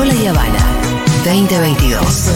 Carola 0.00 0.14
y 0.14 0.26
Habana 0.28 0.58
2022. 1.26 2.30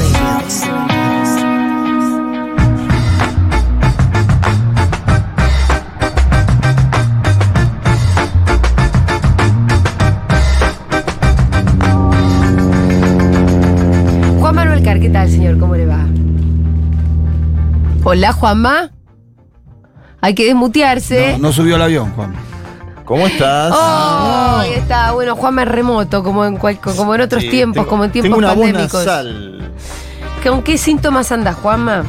Juan 14.41 14.55
Manuel 14.55 14.83
Car, 14.83 15.01
¿qué 15.01 15.09
tal, 15.09 15.31
señor? 15.31 15.59
¿Cómo 15.59 15.75
le 15.75 15.87
va? 15.87 16.05
Hola, 18.05 18.35
Juanma. 18.35 18.91
Hay 20.21 20.35
que 20.35 20.45
desmutearse. 20.45 21.39
No, 21.39 21.49
no 21.49 21.53
subió 21.55 21.77
al 21.77 21.83
avión, 21.83 22.11
Juan. 22.11 22.35
¿Cómo 23.05 23.27
estás? 23.27 23.73
Oh, 23.75 24.57
ahí 24.61 24.73
está. 24.73 25.13
Bueno, 25.13 25.37
Juanma 25.37 25.63
es 25.63 25.69
remoto, 25.69 26.23
como 26.23 26.45
en, 26.45 26.57
cual- 26.57 26.79
como 26.81 27.15
en 27.15 27.21
otros 27.21 27.43
Sí, 27.43 27.51
tiempos, 27.51 27.75
tengo- 27.83 27.89
como 27.89 28.05
en 28.05 28.13
tiempos 28.13 28.27
Tengo 28.29 28.39
una 28.39 28.49
pandémicos. 28.49 28.95
nasal. 28.95 29.71
¿Con 30.43 30.63
qué 30.63 30.79
síntomas 30.79 31.31
andas, 31.33 31.57
Juanma? 31.57 32.05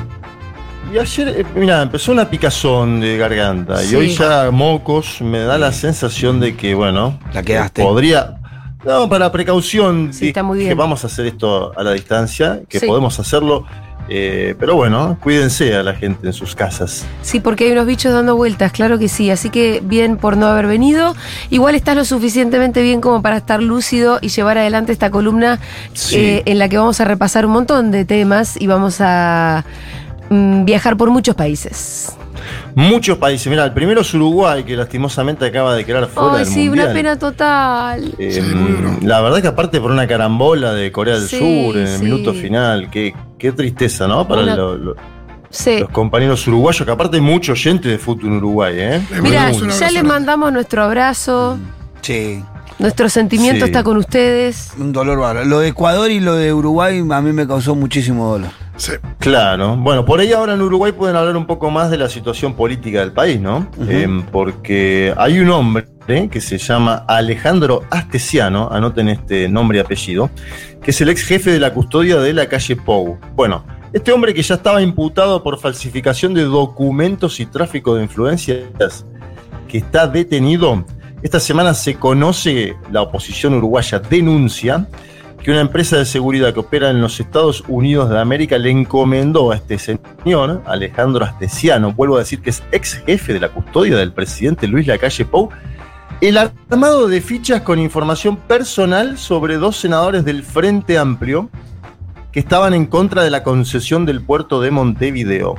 Y 0.93 0.97
ayer, 0.99 1.27
eh, 1.29 1.45
mira, 1.55 1.81
empezó 1.81 2.11
una 2.11 2.29
picazón 2.29 3.01
de 3.01 3.17
garganta 3.17 3.77
Sí. 3.77 3.93
y 3.93 3.95
hoy 3.97 4.15
ya 4.15 4.49
mocos 4.51 5.19
me 5.21 5.39
da 5.39 5.57
la 5.57 5.71
sensación 5.71 6.39
de 6.39 6.55
que, 6.55 6.75
bueno, 6.75 7.19
La 7.33 7.43
quedaste. 7.43 7.81
podría... 7.83 8.37
No, 8.85 9.09
para 9.09 9.31
precaución, 9.31 10.13
Sí, 10.13 10.27
está 10.27 10.43
muy 10.43 10.59
que 10.59 10.65
bien. 10.65 10.77
vamos 10.77 11.03
a 11.03 11.07
hacer 11.07 11.25
esto 11.25 11.73
a 11.75 11.81
la 11.81 11.91
distancia, 11.93 12.61
que 12.69 12.79
Sí. 12.79 12.85
podemos 12.85 13.19
hacerlo, 13.19 13.65
eh, 14.09 14.55
pero 14.59 14.75
bueno, 14.75 15.17
cuídense 15.21 15.75
a 15.75 15.81
la 15.83 15.93
gente 15.95 16.27
en 16.27 16.33
sus 16.33 16.55
casas. 16.55 17.05
Sí, 17.21 17.39
porque 17.39 17.65
hay 17.65 17.71
unos 17.71 17.85
bichos 17.87 18.13
dando 18.13 18.35
vueltas, 18.35 18.71
claro 18.71 18.99
que 18.99 19.07
sí. 19.07 19.31
Así 19.31 19.49
que 19.49 19.81
bien 19.83 20.17
por 20.17 20.37
no 20.37 20.47
haber 20.47 20.67
venido. 20.67 21.15
Igual 21.49 21.75
estás 21.75 21.95
lo 21.95 22.05
suficientemente 22.05 22.81
bien 22.81 23.01
como 23.01 23.21
para 23.21 23.37
estar 23.37 23.61
lúcido 23.63 24.19
y 24.21 24.29
llevar 24.29 24.57
adelante 24.57 24.91
esta 24.91 25.09
columna 25.09 25.59
Sí. 25.93 26.15
eh, 26.17 26.43
en 26.45 26.59
la 26.59 26.69
que 26.69 26.77
vamos 26.77 26.99
a 27.01 27.05
repasar 27.05 27.45
un 27.45 27.53
montón 27.53 27.91
de 27.91 28.05
temas 28.05 28.59
y 28.61 28.67
vamos 28.67 28.97
a 28.99 29.65
mm, 30.29 30.65
viajar 30.65 30.97
por 30.97 31.09
muchos 31.09 31.35
países. 31.35 32.15
Muchos 32.75 33.17
países, 33.17 33.47
mira, 33.47 33.63
el 33.63 33.71
primero 33.73 34.01
es 34.01 34.13
Uruguay, 34.13 34.63
que 34.65 34.75
lastimosamente 34.75 35.45
acaba 35.45 35.73
de 35.75 35.85
quedar 35.85 36.07
fuera 36.07 36.33
Ay, 36.33 36.39
del 36.43 36.47
sí, 36.53 36.67
Mundial. 36.67 36.85
una 36.87 36.93
pena 36.93 37.17
total. 37.17 38.13
Eh, 38.19 38.97
la 39.01 39.21
verdad 39.21 39.41
que 39.41 39.47
aparte 39.47 39.79
por 39.79 39.91
una 39.91 40.05
carambola 40.07 40.73
de 40.73 40.91
Corea 40.91 41.15
del 41.17 41.27
Sí, 41.27 41.37
Sur 41.39 41.77
en 41.77 41.87
el 41.87 41.97
sí. 41.97 42.03
minuto 42.03 42.33
final, 42.33 42.89
qué, 42.91 43.13
qué 43.37 43.51
tristeza, 43.51 44.07
¿no? 44.07 44.27
Para 44.27 44.43
Una- 44.43 44.55
lo- 44.55 44.75
lo- 44.77 44.95
Sí. 45.49 45.79
los 45.79 45.89
compañeros 45.89 46.45
uruguayos, 46.47 46.85
que 46.85 46.91
aparte 46.91 47.17
hay 47.17 47.21
mucho 47.21 47.53
oyente 47.53 47.87
de 47.87 47.97
fútbol 47.97 48.25
en 48.31 48.37
Uruguay, 48.37 48.73
¿eh? 48.77 49.01
Mira, 49.21 49.51
ya 49.51 49.91
les 49.91 50.03
mandamos 50.03 50.51
nuestro 50.51 50.83
abrazo, 50.83 51.57
Sí, 52.01 52.43
nuestro 52.77 53.07
sentimiento 53.09 53.65
Sí. 53.65 53.71
está 53.71 53.83
con 53.83 53.97
ustedes. 53.97 54.73
un 54.77 54.91
dolor 54.91 55.19
bárbaro. 55.19 55.45
Lo 55.47 55.59
de 55.59 55.69
Ecuador 55.69 56.11
y 56.11 56.19
lo 56.19 56.35
de 56.35 56.53
Uruguay 56.53 56.99
a 57.09 57.21
mí 57.21 57.31
me 57.31 57.47
causó 57.47 57.73
muchísimo 57.75 58.27
dolor. 58.31 58.51
Claro. 59.19 59.75
Bueno, 59.77 60.03
por 60.05 60.19
ahí 60.19 60.33
ahora 60.33 60.53
en 60.53 60.61
Uruguay 60.61 60.91
pueden 60.91 61.15
hablar 61.15 61.37
un 61.37 61.45
poco 61.47 61.71
más 61.71 61.89
de 61.89 61.97
la 61.97 62.09
situación 62.09 62.53
política 62.55 62.99
del 62.99 63.13
país, 63.13 63.39
¿no? 63.39 63.67
Eh, 63.87 64.07
porque 64.31 65.13
hay 65.17 65.39
un 65.39 65.49
hombre 65.49 65.85
que 66.05 66.39
se 66.39 66.59
llama 66.59 67.03
Alejandro 67.07 67.81
Astesiano, 67.89 68.69
anoten 68.71 69.09
este 69.09 69.49
nombre 69.49 69.79
y 69.79 69.81
apellido, 69.81 70.29
que 70.83 70.91
es 70.91 71.01
el 71.01 71.09
ex 71.09 71.23
jefe 71.23 71.49
de 71.49 71.59
la 71.59 71.73
custodia 71.73 72.17
de 72.17 72.31
la 72.31 72.47
calle 72.47 72.75
Pou. 72.75 73.17
Bueno, 73.35 73.65
este 73.91 74.11
hombre 74.11 74.35
que 74.35 74.43
ya 74.43 74.55
estaba 74.55 74.83
imputado 74.83 75.41
por 75.41 75.57
falsificación 75.59 76.35
de 76.35 76.43
documentos 76.43 77.39
y 77.39 77.47
tráfico 77.47 77.95
de 77.95 78.03
influencias, 78.03 79.03
que 79.67 79.79
está 79.79 80.05
detenido, 80.05 80.85
esta 81.23 81.39
semana 81.39 81.73
se 81.73 81.95
conoce, 81.95 82.75
la 82.91 83.01
oposición 83.01 83.55
uruguaya 83.55 83.97
denuncia 83.97 84.87
que 85.41 85.49
una 85.49 85.61
empresa 85.61 85.97
de 85.97 86.05
seguridad 86.05 86.53
que 86.53 86.59
opera 86.59 86.91
en 86.91 87.01
los 87.01 87.19
Estados 87.19 87.63
Unidos 87.67 88.11
de 88.11 88.19
América 88.19 88.59
le 88.59 88.69
encomendó 88.69 89.51
a 89.51 89.55
este 89.55 89.79
señor, 89.79 90.61
Alejandro 90.67 91.25
Astesiano, 91.25 91.93
vuelvo 91.93 92.17
a 92.17 92.19
decir 92.19 92.41
que 92.41 92.51
es 92.51 92.61
ex 92.71 93.01
jefe 93.07 93.33
de 93.33 93.39
la 93.39 93.49
custodia 93.49 93.97
del 93.97 94.13
presidente 94.13 94.67
Luis 94.67 94.85
Lacalle 94.85 95.25
Pou, 95.25 95.49
el 96.21 96.37
armado 96.37 97.07
de 97.07 97.21
fichas 97.21 97.61
con 97.61 97.79
información 97.79 98.37
personal 98.37 99.17
sobre 99.17 99.57
dos 99.57 99.77
senadores 99.77 100.23
del 100.23 100.43
Frente 100.43 100.97
Amplio 100.97 101.49
que 102.31 102.39
estaban 102.39 102.73
en 102.73 102.85
contra 102.85 103.23
de 103.23 103.29
la 103.29 103.43
concesión 103.43 104.05
del 104.05 104.21
puerto 104.21 104.61
de 104.61 104.71
Montevideo. 104.71 105.55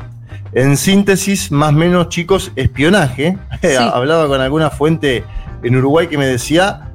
En 0.53 0.77
síntesis, 0.77 1.51
más 1.51 1.71
o 1.71 1.73
menos, 1.73 2.09
chicos, 2.09 2.53
espionaje. 2.57 3.39
Hablaba 3.93 4.29
con 4.29 4.41
alguna 4.41 4.71
fuente 4.71 5.25
en 5.63 5.77
Uruguay 5.77 6.07
que 6.07 6.19
me 6.19 6.27
decía, 6.27 6.86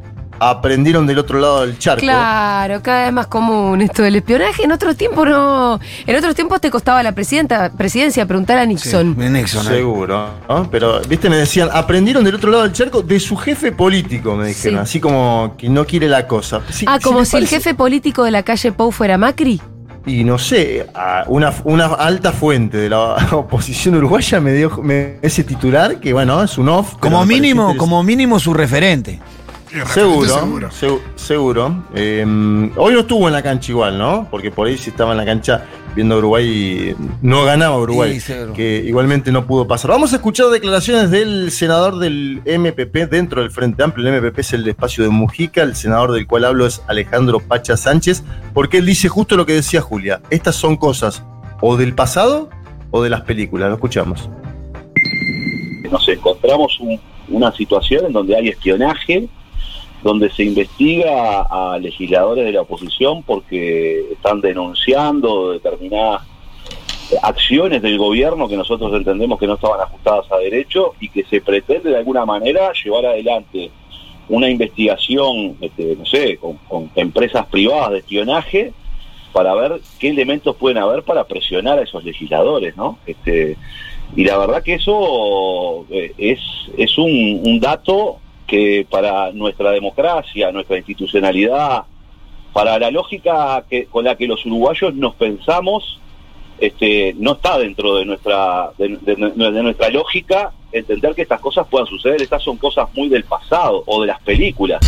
aprendieron 0.50 1.06
del 1.06 1.20
otro 1.20 1.40
lado 1.40 1.62
del 1.62 1.78
charco. 1.78 2.02
Claro, 2.02 2.82
cada 2.82 3.04
vez 3.06 3.14
más 3.14 3.28
común 3.28 3.82
esto 3.82 4.02
del 4.02 4.16
espionaje. 4.16 4.64
En 4.64 4.72
otros 4.72 4.96
tiempos 4.98 5.28
no. 5.28 5.80
En 6.08 6.16
otros 6.16 6.34
tiempos 6.36 6.60
te 6.60 6.72
costaba 6.72 7.04
la 7.04 7.12
presidenta, 7.12 7.72
presidencia 7.72 8.26
preguntar 8.26 8.58
a 8.58 8.66
Nixon. 8.66 9.16
Sí, 9.20 9.30
Nixon. 9.30 9.64
Seguro, 9.64 10.30
¿no? 10.50 10.68
Pero, 10.72 11.00
viste, 11.08 11.30
me 11.30 11.38
decían, 11.38 11.70
aprendieron 11.72 12.24
del 12.24 12.36
otro 12.36 12.50
lado 12.50 12.64
del 12.64 12.74
charco 12.74 13.02
de 13.04 13.20
su 13.20 13.38
jefe 13.38 13.72
político, 13.72 14.36
me 14.36 14.48
dijeron, 14.48 14.80
Sí. 14.80 14.82
así 14.84 15.00
como 15.00 15.56
que 15.58 15.70
no 15.70 15.86
quiere 15.86 16.08
la 16.10 16.28
cosa. 16.28 16.62
Ah, 16.88 17.00
como 17.02 17.24
si 17.24 17.38
el 17.38 17.48
jefe 17.48 17.74
político 17.76 18.24
de 18.24 18.32
la 18.32 18.44
calle 18.44 18.72
Pou 18.72 18.92
fuera 18.92 19.18
Macri. 19.18 19.62
Y 20.04 20.24
no 20.24 20.40
sé, 20.40 20.88
una, 21.28 21.54
una 21.64 21.86
alta 21.86 22.32
fuente 22.32 22.78
de 22.78 22.90
la 22.90 23.16
oposición 23.34 23.94
uruguaya 23.96 24.40
me 24.42 24.52
dio 24.54 24.72
me- 24.82 25.18
ese 25.22 25.44
titular, 25.44 26.00
que 26.00 26.12
bueno, 26.12 26.42
es 26.42 26.58
un 26.58 26.70
off. 26.70 26.96
Como 27.00 27.24
mínimo, 27.28 27.78
como 27.78 28.02
mínimo 28.02 28.40
su 28.40 28.52
referente. 28.56 29.20
Seguro, 29.94 30.70
segu- 30.70 31.02
seguro. 31.16 31.84
Eh, 31.96 32.26
hoy 32.76 32.94
no 32.94 33.00
estuvo 33.00 33.28
en 33.28 33.34
la 33.34 33.42
cancha 33.42 33.72
igual, 33.72 33.98
¿no? 33.98 34.28
Porque 34.30 34.52
por 34.52 34.68
ahí 34.68 34.78
si 34.78 34.90
estaba 34.90 35.12
en 35.12 35.18
la 35.18 35.26
cancha 35.26 35.66
viendo 35.96 36.16
a 36.16 36.18
Uruguay, 36.18 36.96
no 37.22 37.44
ganaba 37.46 37.78
Uruguay, 37.78 38.14
Sí, 38.16 38.20
seguro. 38.20 38.54
que 38.54 38.84
igualmente 38.86 39.32
no 39.32 39.46
pudo 39.46 39.68
pasar. 39.68 39.92
Vamos 39.92 40.12
a 40.14 40.18
escuchar 40.18 40.48
declaraciones 40.48 41.10
del 41.10 41.52
senador 41.52 42.00
del 42.00 42.42
MPP 42.46 43.08
dentro 43.10 43.42
del 43.42 43.52
Frente 43.52 43.82
Amplio. 43.84 44.08
El 44.08 44.14
MPP 44.22 44.40
es 44.40 44.54
el 44.54 44.68
espacio 44.68 45.04
de 45.06 45.10
Mujica, 45.10 45.64
el 45.64 45.76
senador 45.76 46.12
del 46.12 46.28
cual 46.28 46.46
hablo 46.46 46.66
es 46.66 46.82
Alejandro 46.88 47.40
Pacha 47.40 47.78
Sánchez, 47.78 48.24
porque 48.54 48.78
él 48.80 48.86
dice 48.86 49.08
justo 49.10 49.38
lo 49.38 49.46
que 49.46 49.54
decía 49.54 49.80
Julia. 49.82 50.22
Estas 50.30 50.56
son 50.56 50.76
cosas 50.76 51.24
o 51.62 51.78
del 51.78 51.94
pasado 51.94 52.50
o 52.92 53.02
de 53.04 53.10
las 53.10 53.22
películas. 53.22 53.70
Lo 53.70 53.76
escuchamos. 53.76 54.30
nos 55.90 56.08
encontramos 56.08 56.80
un- 56.80 57.00
una 57.28 57.52
situación 57.52 58.06
en 58.06 58.14
donde 58.14 58.34
hay 58.34 58.48
espionaje, 58.48 59.28
donde 60.04 60.32
se 60.32 60.44
investiga 60.44 61.42
a 61.42 61.78
legisladores 61.80 62.46
de 62.46 62.52
la 62.52 62.62
oposición 62.62 63.24
porque 63.24 64.12
están 64.12 64.42
denunciando 64.42 65.52
determinadas 65.52 66.24
acciones 67.22 67.82
del 67.82 67.98
gobierno 67.98 68.48
que 68.48 68.58
nosotros 68.58 68.94
entendemos 68.94 69.40
que 69.40 69.48
no 69.48 69.56
estaban 69.56 69.82
ajustadas 69.82 70.32
a 70.32 70.38
derecho 70.38 70.94
y 71.00 71.10
que 71.10 71.24
se 71.26 71.42
pretende 71.42 71.90
de 71.90 71.98
alguna 71.98 72.26
manera 72.26 72.72
llevar 72.74 73.06
adelante 73.06 73.70
una 74.30 74.50
investigación, 74.50 75.58
este, 75.60 75.96
no 75.98 76.06
sé, 76.06 76.38
con, 76.38 76.58
con 76.70 76.90
empresas 76.96 77.46
privadas 77.48 77.92
de 77.92 77.98
espionaje 78.00 78.74
para 79.34 79.54
ver 79.54 79.82
qué 80.00 80.10
elementos 80.10 80.56
pueden 80.56 80.78
haber 80.78 81.04
para 81.04 81.26
presionar 81.26 81.80
a 81.80 81.84
esos 81.84 82.04
legisladores, 82.04 82.76
¿no? 82.78 82.98
Este, 83.06 83.58
y 84.16 84.24
la 84.26 84.38
verdad 84.38 84.64
que 84.64 84.76
eso 84.76 85.86
eh, 85.90 86.14
es, 86.18 86.40
es 86.78 86.98
un, 86.98 87.42
un 87.46 87.60
dato 87.60 88.20
que 88.52 88.86
para 88.90 89.32
nuestra 89.32 89.72
democracia, 89.72 90.52
nuestra 90.52 90.76
institucionalidad, 90.76 91.84
para 92.52 92.78
la 92.78 92.92
lógica 92.92 93.64
que, 93.70 93.86
con 93.86 94.04
la 94.04 94.18
que 94.18 94.28
los 94.28 94.46
uruguayos 94.46 94.94
nos 94.94 95.16
pensamos, 95.16 96.02
este, 96.60 97.16
no 97.18 97.32
está 97.32 97.58
dentro 97.58 97.96
de 97.96 98.04
nuestra, 98.04 98.72
de, 98.78 98.90
nuestra 99.16 99.90
lógica 99.90 100.52
entender 100.74 101.16
que 101.16 101.22
estas 101.22 101.40
cosas 101.40 101.66
puedan 101.70 101.88
suceder. 101.88 102.22
Estas 102.22 102.44
son 102.44 102.58
cosas 102.58 102.90
muy 102.94 103.08
del 103.08 103.24
pasado 103.24 103.84
o 103.86 104.02
de 104.02 104.08
las 104.08 104.22
películas. 104.22 104.82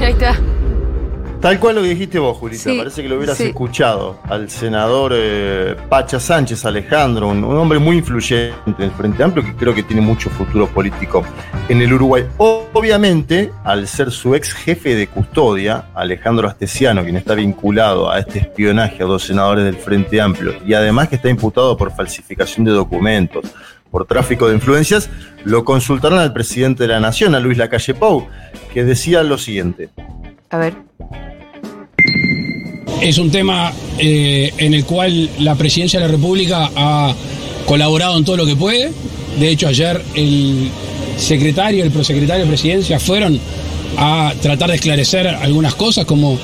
Ahí 0.00 0.12
está. 0.12 0.40
Tal 1.44 1.60
cual 1.60 1.74
lo 1.74 1.82
que 1.82 1.88
dijiste 1.88 2.18
vos, 2.18 2.38
Julita. 2.38 2.70
Sí, 2.70 2.78
Parece 2.78 3.02
que 3.02 3.08
lo 3.10 3.18
hubieras 3.18 3.36
sí. 3.36 3.42
escuchado 3.42 4.18
al 4.30 4.48
senador 4.48 5.12
eh, 5.14 5.76
Pacha 5.90 6.18
Sánchez 6.18 6.64
Alejandro, 6.64 7.28
un, 7.28 7.44
un 7.44 7.58
hombre 7.58 7.78
muy 7.78 7.98
influyente 7.98 8.54
en 8.66 8.82
el 8.82 8.90
Frente 8.92 9.22
Amplio 9.22 9.44
que 9.44 9.54
creo 9.54 9.74
que 9.74 9.82
tiene 9.82 10.00
mucho 10.00 10.30
futuro 10.30 10.66
político 10.66 11.22
en 11.68 11.82
el 11.82 11.92
Uruguay. 11.92 12.24
Obviamente, 12.38 13.52
al 13.62 13.86
ser 13.86 14.10
su 14.10 14.34
ex 14.34 14.54
jefe 14.54 14.94
de 14.94 15.06
custodia, 15.06 15.90
Alejandro 15.94 16.48
Astesiano, 16.48 17.04
quien 17.04 17.18
está 17.18 17.34
vinculado 17.34 18.10
a 18.10 18.20
este 18.20 18.38
espionaje 18.38 19.02
a 19.02 19.06
dos 19.06 19.24
senadores 19.24 19.66
del 19.66 19.76
Frente 19.76 20.22
Amplio 20.22 20.54
y 20.64 20.72
además 20.72 21.10
que 21.10 21.16
está 21.16 21.28
imputado 21.28 21.76
por 21.76 21.94
falsificación 21.94 22.64
de 22.64 22.72
documentos, 22.72 23.44
por 23.90 24.06
tráfico 24.06 24.48
de 24.48 24.54
influencias, 24.54 25.10
lo 25.44 25.62
consultaron 25.62 26.20
al 26.20 26.32
presidente 26.32 26.84
de 26.84 26.88
la 26.88 27.00
Nación, 27.00 27.34
a 27.34 27.38
Luis 27.38 27.58
Lacalle 27.58 27.92
Pou, 27.92 28.28
que 28.72 28.82
decía 28.82 29.22
lo 29.22 29.36
siguiente. 29.36 29.90
A 30.48 30.56
ver. 30.56 30.74
Es 33.00 33.18
un 33.18 33.30
tema 33.30 33.72
eh, 33.98 34.52
en 34.58 34.74
el 34.74 34.84
cual 34.84 35.30
la 35.40 35.54
presidencia 35.54 36.00
de 36.00 36.06
la 36.06 36.12
República 36.12 36.70
ha 36.74 37.14
colaborado 37.66 38.16
en 38.18 38.24
todo 38.24 38.36
lo 38.36 38.46
que 38.46 38.56
puede. 38.56 38.92
De 39.38 39.50
hecho, 39.50 39.68
ayer 39.68 40.02
el 40.14 40.70
secretario, 41.18 41.84
el 41.84 41.90
prosecretario 41.90 42.44
de 42.44 42.48
presidencia 42.48 42.98
fueron 42.98 43.38
a 43.96 44.32
tratar 44.40 44.70
de 44.70 44.76
esclarecer 44.76 45.26
algunas 45.26 45.74
cosas 45.74 46.04
como 46.04 46.38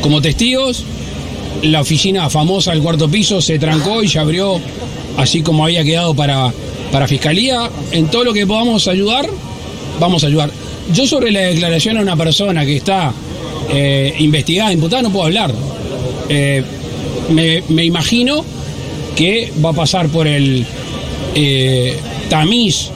como 0.00 0.20
testigos. 0.20 0.84
La 1.62 1.80
oficina 1.80 2.28
famosa 2.30 2.72
del 2.72 2.82
cuarto 2.82 3.08
piso 3.08 3.40
se 3.40 3.58
trancó 3.58 4.02
y 4.02 4.08
se 4.08 4.18
abrió 4.18 4.60
así 5.16 5.42
como 5.42 5.64
había 5.64 5.82
quedado 5.84 6.14
para, 6.14 6.52
para 6.92 7.08
fiscalía. 7.08 7.70
En 7.92 8.08
todo 8.08 8.24
lo 8.24 8.32
que 8.32 8.46
podamos 8.46 8.86
ayudar, 8.88 9.28
vamos 9.98 10.22
a 10.24 10.26
ayudar. 10.28 10.50
Yo 10.92 11.06
sobre 11.06 11.32
la 11.32 11.40
declaración 11.40 11.96
a 11.96 12.02
una 12.02 12.16
persona 12.16 12.64
que 12.64 12.76
está 12.76 13.12
eh, 13.72 14.14
investigada, 14.18 14.72
imputada, 14.72 15.02
no 15.02 15.10
puedo 15.10 15.24
hablar. 15.24 15.52
Eh, 16.28 16.62
me, 17.30 17.62
me 17.68 17.84
imagino 17.84 18.44
que 19.16 19.52
va 19.64 19.70
a 19.70 19.72
pasar 19.72 20.08
por 20.08 20.26
el 20.26 20.66
eh, 21.34 21.96
tamiz, 22.28 22.90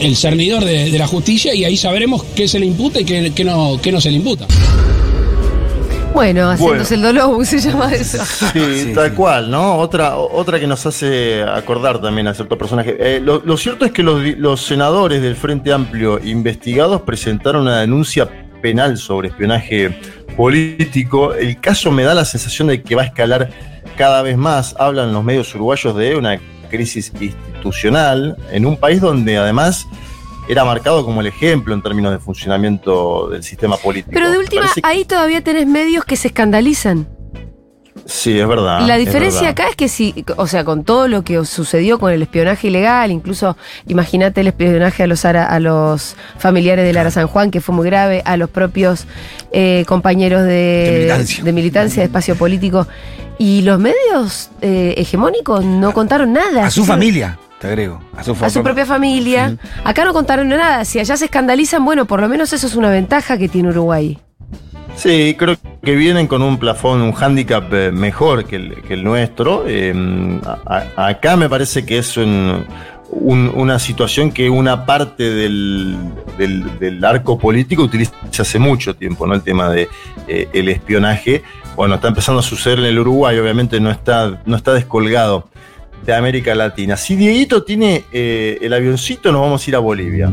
el 0.00 0.16
cernidor 0.16 0.64
de, 0.64 0.90
de 0.90 0.98
la 0.98 1.06
justicia 1.06 1.54
y 1.54 1.64
ahí 1.64 1.76
sabremos 1.76 2.22
qué 2.34 2.48
se 2.48 2.58
le 2.58 2.66
imputa 2.66 3.00
y 3.00 3.04
qué, 3.04 3.32
qué 3.34 3.44
no, 3.44 3.78
qué 3.82 3.92
no 3.92 4.00
se 4.00 4.10
le 4.10 4.16
imputa. 4.18 4.46
Bueno, 6.14 6.50
haciéndose 6.50 6.94
el 6.94 7.02
dolor, 7.02 7.44
se 7.44 7.58
llama 7.60 7.92
eso. 7.92 8.18
Sí, 8.24 8.48
Sí, 8.86 8.92
tal 8.94 9.10
sí. 9.10 9.14
cual, 9.14 9.50
¿no? 9.50 9.76
Otra, 9.76 10.16
otra 10.16 10.58
que 10.58 10.66
nos 10.66 10.86
hace 10.86 11.42
acordar 11.42 12.00
también 12.00 12.26
a 12.26 12.32
cierto 12.32 12.56
personaje. 12.56 12.96
Eh, 12.98 13.20
lo, 13.22 13.42
lo 13.44 13.56
cierto 13.58 13.84
es 13.84 13.92
que 13.92 14.02
los, 14.02 14.22
di- 14.24 14.34
los 14.34 14.62
senadores 14.62 15.20
del 15.20 15.36
Frente 15.36 15.74
Amplio 15.74 16.18
investigados 16.24 17.02
presentaron 17.02 17.62
una 17.62 17.80
denuncia 17.82 18.45
penal 18.60 18.96
sobre 18.98 19.28
espionaje 19.28 19.98
político. 20.36 21.34
El 21.34 21.60
caso 21.60 21.90
me 21.90 22.02
da 22.02 22.14
la 22.14 22.24
sensación 22.24 22.68
de 22.68 22.82
que 22.82 22.94
va 22.94 23.02
a 23.02 23.06
escalar 23.06 23.50
cada 23.96 24.22
vez 24.22 24.36
más. 24.36 24.74
Hablan 24.78 25.12
los 25.12 25.24
medios 25.24 25.54
uruguayos 25.54 25.96
de 25.96 26.16
una 26.16 26.38
crisis 26.70 27.12
institucional 27.20 28.36
en 28.52 28.66
un 28.66 28.76
país 28.76 29.00
donde 29.00 29.36
además 29.38 29.86
era 30.48 30.64
marcado 30.64 31.04
como 31.04 31.20
el 31.20 31.26
ejemplo 31.26 31.74
en 31.74 31.82
términos 31.82 32.12
de 32.12 32.18
funcionamiento 32.18 33.28
del 33.28 33.42
sistema 33.42 33.76
político. 33.76 34.12
Pero 34.14 34.30
de 34.30 34.38
última, 34.38 34.66
que- 34.72 34.80
ahí 34.84 35.04
todavía 35.04 35.42
tenés 35.42 35.66
medios 35.66 36.04
que 36.04 36.16
se 36.16 36.28
escandalizan. 36.28 37.08
Sí, 38.06 38.38
es 38.38 38.46
verdad. 38.46 38.86
la 38.86 38.96
diferencia 38.96 39.40
verdad. 39.42 39.50
acá 39.64 39.68
es 39.70 39.76
que 39.76 39.88
si, 39.88 40.24
o 40.36 40.46
sea, 40.46 40.64
con 40.64 40.84
todo 40.84 41.08
lo 41.08 41.22
que 41.24 41.44
sucedió 41.44 41.98
con 41.98 42.12
el 42.12 42.22
espionaje 42.22 42.68
ilegal, 42.68 43.10
incluso 43.10 43.56
imagínate 43.88 44.40
el 44.42 44.46
espionaje 44.46 45.02
a 45.02 45.06
los 45.08 45.24
Ara- 45.24 45.46
a 45.46 45.58
los 45.60 46.16
familiares 46.38 46.84
de 46.84 46.92
Lara 46.92 47.10
San 47.10 47.26
Juan, 47.26 47.50
que 47.50 47.60
fue 47.60 47.74
muy 47.74 47.86
grave, 47.86 48.22
a 48.24 48.36
los 48.36 48.48
propios 48.48 49.06
eh, 49.52 49.84
compañeros 49.88 50.42
de, 50.42 50.48
De 50.48 50.92
militancia. 50.98 51.44
de 51.44 51.52
militancia, 51.52 52.00
de 52.02 52.06
espacio 52.06 52.36
político. 52.36 52.86
Y 53.38 53.62
los 53.62 53.78
medios 53.78 54.50
eh, 54.62 54.94
hegemónicos 54.96 55.64
no 55.64 55.92
contaron 55.92 56.32
nada. 56.32 56.64
A 56.66 56.70
su 56.70 56.82
Sí, 56.82 56.86
familia, 56.86 57.38
te 57.60 57.66
agrego. 57.66 58.00
A 58.16 58.22
su, 58.24 58.36
A 58.40 58.48
su 58.48 58.62
propia 58.62 58.86
familia. 58.86 59.56
Acá 59.84 60.04
no 60.04 60.12
contaron 60.14 60.48
nada. 60.48 60.84
Si 60.86 60.98
allá 60.98 61.16
se 61.16 61.26
escandalizan, 61.26 61.84
bueno, 61.84 62.06
por 62.06 62.20
lo 62.20 62.28
menos 62.28 62.52
eso 62.52 62.66
es 62.66 62.74
una 62.76 62.88
ventaja 62.88 63.36
que 63.36 63.48
tiene 63.48 63.68
Uruguay. 63.70 64.18
Sí, 64.96 65.34
creo 65.38 65.56
que 65.82 65.94
vienen 65.94 66.26
con 66.26 66.42
un 66.42 66.58
plafón, 66.58 67.02
un 67.02 67.12
hándicap 67.12 67.72
eh, 67.72 67.92
mejor 67.92 68.44
que 68.46 68.56
el, 68.56 68.82
que 68.82 68.94
el 68.94 69.04
nuestro. 69.04 69.64
A- 70.66 71.06
acá 71.08 71.36
me 71.36 71.48
parece 71.48 71.84
que 71.84 71.98
es 71.98 72.16
un- 72.16 72.64
un- 73.10 73.52
una 73.54 73.78
situación 73.78 74.32
que 74.32 74.48
una 74.50 74.84
parte 74.86 75.30
del 75.30 75.96
arco 77.04 77.38
político 77.38 77.82
utiliza 77.82 78.12
hace 78.38 78.58
mucho 78.58 78.96
tiempo, 78.96 79.26
¿no? 79.26 79.34
El 79.34 79.42
tema 79.42 79.70
de 79.70 79.88
eh, 80.28 80.48
el 80.52 80.68
espionaje. 80.70 81.42
Bueno, 81.76 81.96
está 81.96 82.08
empezando 82.08 82.40
a 82.40 82.42
suceder 82.42 82.78
en 82.80 82.86
el 82.86 82.98
Uruguay, 82.98 83.38
obviamente 83.38 83.78
no 83.80 83.90
está, 83.90 84.40
no 84.46 84.56
está 84.56 84.72
descolgado 84.72 85.48
de 86.04 86.14
América 86.14 86.54
Latina. 86.54 86.96
Si 86.96 87.16
Dieguito 87.16 87.62
tiene 87.64 88.04
eh, 88.12 88.58
el 88.62 88.72
avioncito, 88.72 89.30
nos 89.30 89.42
vamos 89.42 89.66
a 89.66 89.70
ir 89.70 89.76
a 89.76 89.78
Bolivia. 89.80 90.30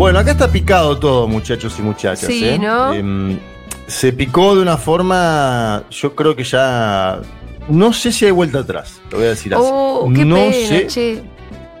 Bueno, 0.00 0.18
acá 0.18 0.30
está 0.30 0.50
picado 0.50 0.98
todo, 0.98 1.28
muchachos 1.28 1.74
y 1.78 1.82
muchachas. 1.82 2.26
Sí, 2.26 2.42
¿eh? 2.48 2.58
¿no? 2.58 2.94
Em, 2.94 3.38
se 3.86 4.14
picó 4.14 4.54
de 4.56 4.62
una 4.62 4.78
forma, 4.78 5.82
yo 5.90 6.14
creo 6.14 6.34
que 6.34 6.42
ya. 6.42 7.20
No 7.68 7.92
sé 7.92 8.10
si 8.10 8.24
hay 8.24 8.30
vuelta 8.30 8.60
atrás, 8.60 8.98
lo 9.10 9.18
voy 9.18 9.26
a 9.26 9.30
decir 9.30 9.54
así. 9.54 9.62
Oh, 9.62 10.10
qué 10.14 10.24
no 10.24 10.36
pena, 10.36 10.52
sé, 10.68 10.86
che. 10.86 11.22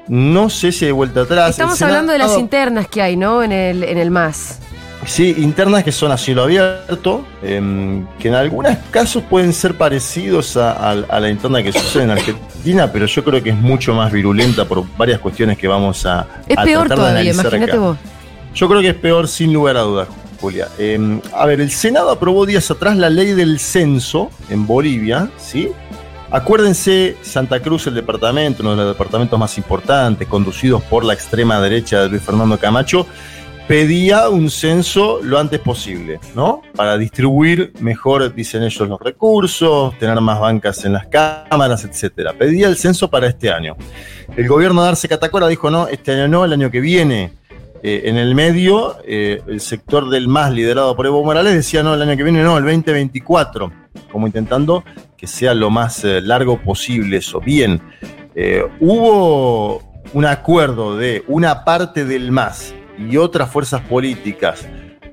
no 0.08 0.50
sé 0.50 0.70
si 0.70 0.84
hay 0.84 0.90
vuelta 0.90 1.22
atrás. 1.22 1.52
Estamos 1.52 1.80
hablando 1.80 2.12
de 2.12 2.18
las 2.18 2.26
Senado- 2.28 2.40
internas 2.42 2.88
que 2.88 3.00
hay, 3.00 3.16
¿no? 3.16 3.42
En 3.42 3.52
el, 3.52 3.84
en 3.84 3.96
el 3.96 4.10
MAS. 4.10 4.58
Sí, 5.06 5.34
internas 5.38 5.82
que 5.82 5.92
son 5.92 6.12
a 6.12 6.18
cielo 6.18 6.42
abierto, 6.42 7.24
em, 7.42 8.06
que 8.18 8.28
en 8.28 8.34
algunos 8.34 8.76
casos 8.90 9.22
pueden 9.28 9.52
ser 9.54 9.74
parecidos 9.76 10.56
a, 10.58 10.72
a- 10.72 10.90
a 11.08 11.20
la 11.20 11.30
interna 11.30 11.62
que 11.62 11.72
sucede 11.72 12.02
en 12.04 12.10
Argentina, 12.10 12.92
pero 12.92 13.06
yo 13.06 13.24
creo 13.24 13.42
que 13.42 13.50
es 13.50 13.56
mucho 13.56 13.94
más 13.94 14.12
virulenta 14.12 14.66
por 14.66 14.84
varias 14.98 15.18
cuestiones 15.18 15.56
que 15.56 15.66
vamos 15.66 16.04
a, 16.04 16.26
Es 16.46 16.56
a 16.58 16.62
peor 16.62 16.86
tratar 16.86 16.88
de 16.88 16.94
todavía, 16.96 17.20
analizar 17.20 17.46
imagínate 17.46 17.72
acá. 17.72 17.80
vos. 17.80 17.96
Yo 18.54 18.68
creo 18.68 18.80
que 18.82 18.88
es 18.90 18.94
peor 18.94 19.26
sin 19.26 19.52
lugar 19.54 19.78
a 19.78 19.80
dudas, 19.80 20.08
Julia. 20.40 20.68
Eh, 20.78 21.20
a 21.34 21.46
ver, 21.46 21.60
el 21.62 21.70
Senado 21.70 22.10
aprobó 22.10 22.44
días 22.44 22.70
atrás 22.70 22.96
la 22.96 23.08
ley 23.08 23.32
del 23.32 23.58
censo 23.58 24.30
en 24.50 24.66
Bolivia, 24.66 25.30
¿sí? 25.38 25.70
Acuérdense, 26.30 27.16
Santa 27.22 27.60
Cruz, 27.60 27.86
el 27.88 27.94
departamento, 27.94 28.62
uno 28.62 28.72
de 28.72 28.76
los 28.76 28.88
departamentos 28.94 29.36
más 29.38 29.56
importantes, 29.58 30.28
conducidos 30.28 30.82
por 30.82 31.04
la 31.04 31.14
extrema 31.14 31.58
derecha 31.60 32.02
de 32.02 32.08
Luis 32.10 32.22
Fernando 32.22 32.56
Camacho, 32.58 33.06
pedía 33.70 34.28
un 34.28 34.50
censo 34.50 35.20
lo 35.22 35.38
antes 35.38 35.60
posible, 35.60 36.18
¿no? 36.34 36.60
Para 36.74 36.98
distribuir 36.98 37.72
mejor, 37.78 38.34
dicen 38.34 38.64
ellos, 38.64 38.88
los 38.88 38.98
recursos, 39.00 39.96
tener 39.96 40.20
más 40.20 40.40
bancas 40.40 40.84
en 40.84 40.94
las 40.94 41.06
cámaras, 41.06 41.84
etcétera. 41.84 42.32
Pedía 42.32 42.66
el 42.66 42.76
censo 42.76 43.08
para 43.08 43.28
este 43.28 43.48
año. 43.52 43.76
El 44.36 44.48
gobierno 44.48 44.82
de 44.82 44.88
Arce 44.88 45.06
Catacora 45.06 45.46
dijo, 45.46 45.70
no, 45.70 45.86
este 45.86 46.10
año 46.10 46.26
no, 46.26 46.44
el 46.44 46.52
año 46.52 46.68
que 46.72 46.80
viene. 46.80 47.32
Eh, 47.84 48.02
en 48.06 48.16
el 48.16 48.34
medio, 48.34 48.96
eh, 49.06 49.40
el 49.46 49.60
sector 49.60 50.10
del 50.10 50.26
MAS 50.26 50.50
liderado 50.50 50.96
por 50.96 51.06
Evo 51.06 51.22
Morales 51.22 51.54
decía, 51.54 51.84
no, 51.84 51.94
el 51.94 52.02
año 52.02 52.16
que 52.16 52.24
viene 52.24 52.42
no, 52.42 52.58
el 52.58 52.64
2024, 52.64 53.72
como 54.10 54.26
intentando 54.26 54.82
que 55.16 55.28
sea 55.28 55.54
lo 55.54 55.70
más 55.70 56.04
eh, 56.04 56.20
largo 56.20 56.60
posible 56.60 57.18
eso. 57.18 57.40
Bien, 57.40 57.80
hubo 58.80 59.80
un 60.12 60.24
acuerdo 60.24 60.96
de 60.96 61.22
una 61.28 61.62
parte 61.64 62.04
del 62.04 62.32
MAS 62.32 62.74
y 63.08 63.16
otras 63.16 63.50
fuerzas 63.50 63.80
políticas, 63.82 64.66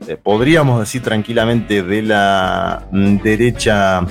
eh, 0.07 0.17
podríamos 0.21 0.79
decir 0.79 1.01
tranquilamente 1.01 1.81
de 1.83 2.01
la 2.01 2.87
mm, 2.91 3.17
derecha 3.17 4.01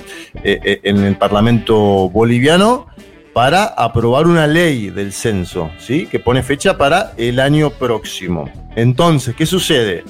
eh, 0.42 0.58
eh, 0.64 0.80
en 0.82 1.04
el 1.04 1.16
Parlamento 1.16 2.08
boliviano, 2.10 2.86
para 3.36 3.64
aprobar 3.64 4.26
una 4.26 4.46
ley 4.46 4.88
del 4.88 5.12
censo, 5.12 5.70
¿sí? 5.78 6.06
Que 6.06 6.18
pone 6.18 6.42
fecha 6.42 6.78
para 6.78 7.12
el 7.18 7.38
año 7.38 7.68
próximo. 7.68 8.50
Entonces, 8.76 9.36
¿qué 9.36 9.44
sucede? 9.44 10.04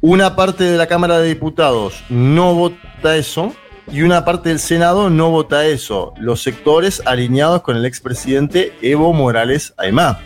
Una 0.00 0.34
parte 0.34 0.64
de 0.64 0.76
la 0.76 0.88
Cámara 0.88 1.20
de 1.20 1.28
Diputados 1.28 2.02
no 2.08 2.52
vota 2.52 3.16
eso 3.16 3.54
y 3.92 4.02
una 4.02 4.24
parte 4.24 4.48
del 4.48 4.58
Senado 4.58 5.08
no 5.08 5.30
vota 5.30 5.64
eso. 5.66 6.14
Los 6.18 6.42
sectores 6.42 7.00
alineados 7.06 7.62
con 7.62 7.76
el 7.76 7.86
expresidente 7.86 8.72
Evo 8.82 9.12
Morales 9.12 9.72
Aymá. 9.76 10.18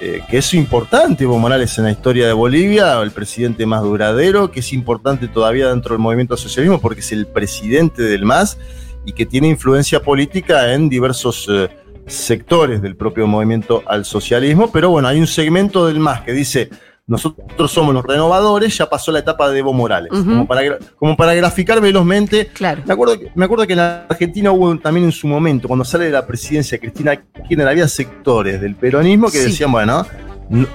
Eh, 0.00 0.22
que 0.28 0.38
es 0.38 0.54
importante 0.54 1.24
Evo 1.24 1.38
Morales 1.38 1.76
en 1.78 1.84
la 1.84 1.90
historia 1.90 2.26
de 2.26 2.32
Bolivia, 2.32 3.00
el 3.00 3.10
presidente 3.10 3.66
más 3.66 3.82
duradero, 3.82 4.50
que 4.50 4.60
es 4.60 4.72
importante 4.72 5.26
todavía 5.26 5.68
dentro 5.70 5.94
del 5.94 6.00
movimiento 6.00 6.36
socialismo 6.36 6.80
porque 6.80 7.00
es 7.00 7.10
el 7.12 7.26
presidente 7.26 8.02
del 8.02 8.24
MAS 8.24 8.58
y 9.04 9.12
que 9.12 9.26
tiene 9.26 9.48
influencia 9.48 10.00
política 10.00 10.72
en 10.72 10.88
diversos 10.88 11.48
eh, 11.50 11.68
sectores 12.06 12.80
del 12.80 12.96
propio 12.96 13.26
movimiento 13.26 13.82
al 13.86 14.04
socialismo, 14.04 14.70
pero 14.72 14.90
bueno, 14.90 15.08
hay 15.08 15.18
un 15.18 15.26
segmento 15.26 15.86
del 15.86 15.98
MAS 15.98 16.22
que 16.22 16.32
dice, 16.32 16.70
nosotros 17.08 17.72
somos 17.72 17.92
los 17.94 18.04
renovadores, 18.04 18.76
ya 18.78 18.88
pasó 18.88 19.10
la 19.10 19.18
etapa 19.18 19.48
de 19.50 19.58
Evo 19.58 19.72
Morales, 19.72 20.10
como, 20.10 20.46
para, 20.46 20.62
gra- 20.62 20.78
como 20.96 21.16
para 21.16 21.34
graficar 21.34 21.80
velozmente. 21.80 22.46
Claro. 22.48 22.82
Me 22.86 22.92
acuerdo, 22.92 23.18
que, 23.18 23.32
me 23.34 23.44
acuerdo 23.46 23.66
que 23.66 23.72
en 23.72 23.78
la 23.78 24.06
Argentina 24.08 24.52
hubo 24.52 24.78
también 24.78 25.06
en 25.06 25.12
su 25.12 25.26
momento, 25.26 25.66
cuando 25.68 25.84
sale 25.84 26.04
de 26.04 26.10
la 26.12 26.26
presidencia 26.26 26.78
Cristina 26.78 27.16
Kirchner, 27.16 27.66
había 27.66 27.88
sectores 27.88 28.60
del 28.60 28.76
peronismo 28.76 29.30
que 29.30 29.38
Sí. 29.38 29.44
decían, 29.46 29.72
bueno, 29.72 30.06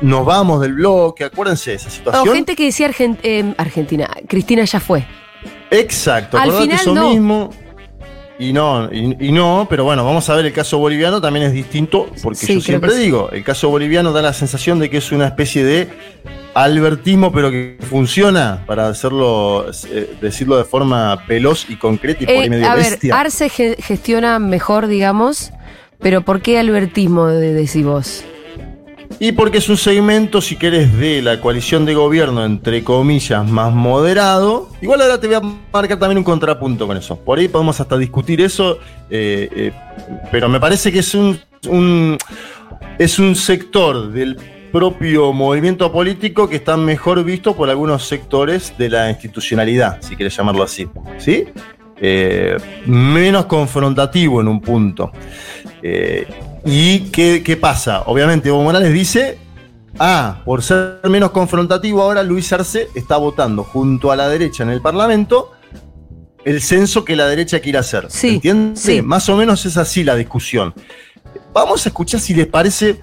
nos 0.02 0.26
vamos 0.26 0.60
del 0.62 0.74
bloque, 0.74 1.24
acuérdense 1.24 1.70
de 1.72 1.76
esa 1.78 1.88
O 1.88 1.92
situación. 1.92 2.36
gente 2.36 2.56
que 2.56 2.66
decía 2.66 2.90
Argen- 2.90 3.18
eh, 3.24 3.54
Argentina, 3.58 4.10
Cristina 4.28 4.66
ya 4.66 4.80
fue. 4.80 5.06
Exacto, 5.72 6.38
Al 6.38 6.52
final 6.52 6.72
eso 6.80 6.94
no. 6.94 7.10
mismo. 7.10 7.50
Y 8.40 8.52
no, 8.52 8.90
y, 8.92 9.28
y 9.28 9.32
no, 9.32 9.68
pero 9.70 9.84
bueno, 9.84 10.04
vamos 10.04 10.28
a 10.30 10.36
ver 10.36 10.46
el 10.48 10.54
caso 10.54 10.80
boliviano 10.80 11.22
también 11.22 11.46
es 11.46 11.54
distinto, 11.54 12.08
porque 12.24 12.46
Sí, 12.46 12.56
yo 12.56 12.62
siempre 12.62 12.92
sí. 12.92 13.02
digo, 13.02 13.30
el 13.32 13.44
caso 13.44 13.70
boliviano 13.70 14.12
da 14.12 14.22
la 14.24 14.34
sensación 14.34 14.80
de 14.80 14.90
que 14.90 14.98
es 14.98 15.12
una 15.12 15.28
especie 15.28 15.64
de 15.64 15.88
albertismo, 16.56 17.32
pero 17.32 17.52
que 17.52 17.78
funciona, 17.90 18.64
para 18.66 18.88
hacerlo, 18.88 19.68
eh, 19.92 20.16
decirlo 20.22 20.58
de 20.58 20.64
forma 20.64 21.16
veloz 21.28 21.68
y 21.70 21.76
concreta 21.78 22.24
y 22.24 22.26
por 22.26 22.36
ahí 22.36 22.46
Eh, 22.46 22.50
medio 22.50 22.68
a 22.70 22.76
ver, 22.76 22.92
bestia. 22.92 23.20
Arce 23.20 23.50
ge- 23.50 23.76
gestiona 23.80 24.40
mejor, 24.40 24.88
digamos, 24.88 25.52
pero 26.00 26.22
¿por 26.22 26.42
qué 26.42 26.58
albertismo 26.60 27.28
de, 27.28 27.54
decís 27.54 27.86
vos? 27.86 28.24
Y 29.20 29.32
porque 29.34 29.60
es 29.60 29.70
un 29.70 29.78
segmento, 29.78 30.42
si 30.42 30.56
querés, 30.56 30.98
de 30.98 31.22
la 31.22 31.40
coalición 31.40 31.86
de 31.86 31.94
gobierno, 31.94 32.44
entre 32.44 32.84
comillas, 32.84 33.48
más 33.48 33.74
moderado. 33.74 34.70
Igual 34.82 35.02
ahora 35.02 35.20
te 35.20 35.28
voy 35.28 35.36
a 35.36 35.42
marcar 35.72 36.00
también 36.00 36.18
un 36.18 36.24
contrapunto 36.24 36.88
con 36.88 36.98
eso. 36.98 37.18
Por 37.18 37.40
ahí 37.40 37.48
podemos 37.48 37.80
hasta 37.80 37.98
discutir 37.98 38.42
eso, 38.42 38.80
eh, 39.10 39.50
eh, 39.56 39.72
pero 40.32 40.50
me 40.50 40.60
parece 40.60 40.92
que 40.92 41.00
es 41.00 41.14
un, 41.16 41.40
es 42.98 43.20
un 43.20 43.36
sector 43.36 44.12
del 44.12 44.38
propio 44.72 45.32
movimiento 45.34 45.92
político 45.92 46.50
que 46.50 46.56
está 46.56 46.76
mejor 46.78 47.24
visto 47.24 47.56
por 47.56 47.70
algunos 47.70 48.08
sectores 48.08 48.74
de 48.78 48.90
la 48.90 49.10
institucionalidad, 49.10 50.02
si 50.02 50.16
quieres 50.16 50.36
llamarlo 50.36 50.64
así. 50.64 50.90
¿Sí? 51.20 51.46
Eh, 52.06 52.58
menos 52.88 53.46
confrontativo 53.46 54.42
en 54.42 54.48
un 54.48 54.60
punto. 54.60 55.12
Eh, 55.82 56.28
¿Y 56.66 57.12
qué, 57.12 57.44
qué 57.44 57.58
pasa? 57.58 58.04
Obviamente 58.06 58.50
Evo 58.50 58.64
Morales 58.64 58.94
dice, 58.94 59.38
ah, 60.00 60.42
por 60.46 60.64
ser 60.64 61.00
menos 61.10 61.32
confrontativo 61.32 62.02
ahora 62.02 62.24
Luis 62.24 62.52
Arce 62.54 62.88
está 62.96 63.18
votando 63.18 63.64
junto 63.64 64.12
a 64.12 64.16
la 64.16 64.30
derecha 64.30 64.64
en 64.64 64.70
el 64.70 64.82
Parlamento 64.82 65.52
el 66.46 66.62
censo 66.62 67.06
que 67.06 67.16
la 67.16 67.28
derecha 67.28 67.60
quiere 67.60 67.78
hacer. 67.78 68.08
Sí, 68.10 68.36
¿Entiendes? 68.36 68.80
sí. 68.82 69.02
Más 69.02 69.28
o 69.30 69.38
menos 69.38 69.66
es 69.66 69.78
así 69.78 70.04
la 70.04 70.16
discusión. 70.16 70.74
Vamos 71.54 71.86
a 71.86 71.90
escuchar 71.90 72.20
si 72.20 72.34
les 72.34 72.48
parece 72.48 73.00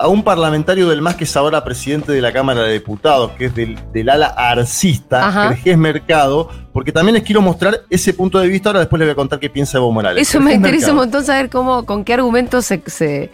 a 0.00 0.08
un 0.08 0.22
parlamentario 0.22 0.88
del 0.88 1.02
MAS 1.02 1.16
que 1.16 1.24
es 1.24 1.36
ahora 1.36 1.62
presidente 1.62 2.10
de 2.10 2.22
la 2.22 2.32
Cámara 2.32 2.62
de 2.62 2.72
Diputados, 2.72 3.32
que 3.32 3.44
es 3.46 3.54
del, 3.54 3.78
del 3.92 4.08
ala 4.08 4.28
arcista. 4.28 5.30
Jerjes 5.50 5.76
Mercado, 5.76 6.48
porque 6.72 6.90
también 6.90 7.14
les 7.14 7.22
quiero 7.22 7.42
mostrar 7.42 7.82
ese 7.90 8.14
punto 8.14 8.38
de 8.38 8.48
vista. 8.48 8.70
Ahora 8.70 8.80
después 8.80 8.98
les 8.98 9.06
voy 9.08 9.12
a 9.12 9.14
contar 9.14 9.38
qué 9.38 9.50
piensa 9.50 9.76
Evo 9.76 9.92
Morales. 9.92 10.26
Eso 10.26 10.40
me 10.40 10.54
interesa 10.54 10.92
un 10.92 10.96
montón 10.96 11.22
saber 11.22 11.50
cómo, 11.50 11.84
con 11.84 12.04
qué 12.04 12.14
argumentos 12.14 12.64
se, 12.64 12.82
se, 12.86 13.30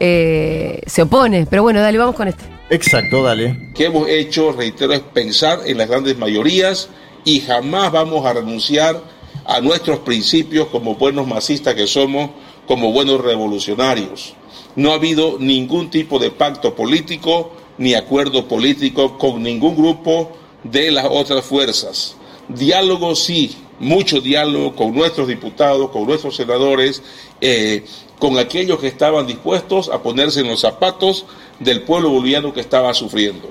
eh, 0.00 0.82
se 0.84 1.02
opone. 1.02 1.46
Pero 1.48 1.62
bueno, 1.62 1.80
dale, 1.80 1.96
vamos 1.96 2.16
con 2.16 2.26
este. 2.26 2.42
Exacto, 2.70 3.22
dale. 3.22 3.70
que 3.76 3.86
hemos 3.86 4.08
hecho, 4.08 4.50
reitero, 4.50 4.92
es 4.92 5.00
pensar 5.00 5.60
en 5.64 5.78
las 5.78 5.88
grandes 5.88 6.18
mayorías 6.18 6.88
y 7.24 7.38
jamás 7.40 7.92
vamos 7.92 8.26
a 8.26 8.32
renunciar 8.32 9.00
a 9.46 9.60
nuestros 9.60 10.00
principios 10.00 10.66
como 10.68 10.96
buenos 10.96 11.28
masistas 11.28 11.74
que 11.74 11.86
somos, 11.86 12.30
como 12.66 12.90
buenos 12.92 13.20
revolucionarios. 13.20 14.34
No 14.76 14.92
ha 14.92 14.94
habido 14.94 15.36
ningún 15.38 15.90
tipo 15.90 16.18
de 16.18 16.30
pacto 16.30 16.74
político 16.74 17.52
ni 17.78 17.94
acuerdo 17.94 18.46
político 18.46 19.18
con 19.18 19.42
ningún 19.42 19.74
grupo 19.74 20.32
de 20.64 20.90
las 20.90 21.06
otras 21.08 21.44
fuerzas. 21.44 22.16
Diálogo 22.48 23.14
sí, 23.14 23.56
mucho 23.78 24.20
diálogo 24.20 24.76
con 24.76 24.94
nuestros 24.94 25.28
diputados, 25.28 25.90
con 25.90 26.06
nuestros 26.06 26.36
senadores, 26.36 27.02
eh, 27.40 27.84
con 28.18 28.38
aquellos 28.38 28.78
que 28.78 28.88
estaban 28.88 29.26
dispuestos 29.26 29.88
a 29.88 30.02
ponerse 30.02 30.40
en 30.40 30.48
los 30.48 30.60
zapatos 30.60 31.24
del 31.58 31.82
pueblo 31.82 32.10
boliviano 32.10 32.52
que 32.52 32.60
estaba 32.60 32.92
sufriendo. 32.92 33.50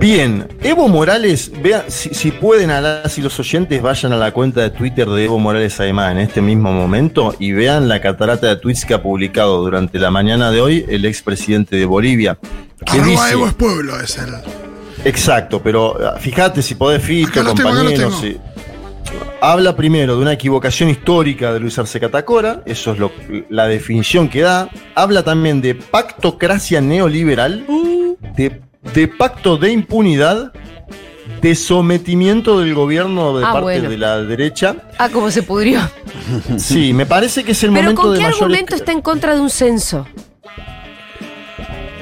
Bien, 0.00 0.48
Evo 0.62 0.88
Morales, 0.88 1.52
vean, 1.62 1.82
si, 1.88 2.14
si 2.14 2.30
pueden, 2.30 2.70
a 2.70 3.06
si 3.06 3.20
los 3.20 3.38
oyentes 3.38 3.82
vayan 3.82 4.14
a 4.14 4.16
la 4.16 4.32
cuenta 4.32 4.62
de 4.62 4.70
Twitter 4.70 5.06
de 5.06 5.26
Evo 5.26 5.38
Morales 5.38 5.78
además 5.78 6.12
en 6.12 6.18
este 6.18 6.40
mismo 6.40 6.72
momento 6.72 7.34
y 7.38 7.52
vean 7.52 7.86
la 7.86 8.00
catarata 8.00 8.46
de 8.46 8.56
tweets 8.56 8.86
que 8.86 8.94
ha 8.94 9.02
publicado 9.02 9.60
durante 9.62 9.98
la 9.98 10.10
mañana 10.10 10.50
de 10.50 10.62
hoy 10.62 10.86
el 10.88 11.04
expresidente 11.04 11.76
de 11.76 11.84
Bolivia. 11.84 12.38
Que 12.86 12.92
Arroba 12.98 13.06
dice, 13.10 13.32
Evo 13.32 13.46
es 13.46 13.52
pueblo, 13.54 14.00
es 14.00 14.16
el. 14.16 14.30
exacto, 15.04 15.60
pero 15.62 15.98
ah, 16.02 16.18
fíjate 16.18 16.62
si 16.62 16.76
podés, 16.76 17.02
Fito, 17.02 17.44
compañeros. 17.44 18.20
si- 18.22 18.38
habla 19.42 19.76
primero 19.76 20.16
de 20.16 20.22
una 20.22 20.32
equivocación 20.32 20.88
histórica 20.88 21.52
de 21.52 21.60
Luis 21.60 21.78
Arce 21.78 22.00
Catacora, 22.00 22.62
eso 22.64 22.92
es 22.92 22.98
lo, 22.98 23.12
la 23.50 23.66
definición 23.66 24.30
que 24.30 24.40
da. 24.40 24.70
Habla 24.94 25.22
también 25.24 25.60
de 25.60 25.74
pactocracia 25.74 26.80
neoliberal, 26.80 27.66
de, 28.36 28.62
de 28.94 29.08
pacto 29.08 29.56
de 29.56 29.72
impunidad, 29.72 30.52
de 31.40 31.54
sometimiento 31.54 32.60
del 32.60 32.74
gobierno 32.74 33.38
de 33.38 33.44
Ah, 33.44 33.52
parte 33.52 33.62
bueno. 33.62 33.90
de 33.90 33.98
la 33.98 34.22
derecha. 34.22 34.76
Ah, 34.98 35.08
cómo 35.10 35.30
se 35.30 35.42
pudrió. 35.42 35.80
Sí, 36.58 36.92
me 36.92 37.06
parece 37.06 37.42
que 37.44 37.52
es 37.52 37.62
el 37.64 37.70
Pero 37.70 37.82
momento 37.82 38.02
¿con 38.02 38.12
de 38.12 38.18
qué 38.18 38.24
mayor 38.24 38.42
argumento 38.42 38.74
está 38.76 38.92
en 38.92 39.00
contra 39.00 39.34
de 39.34 39.40
un 39.40 39.50
censo? 39.50 40.06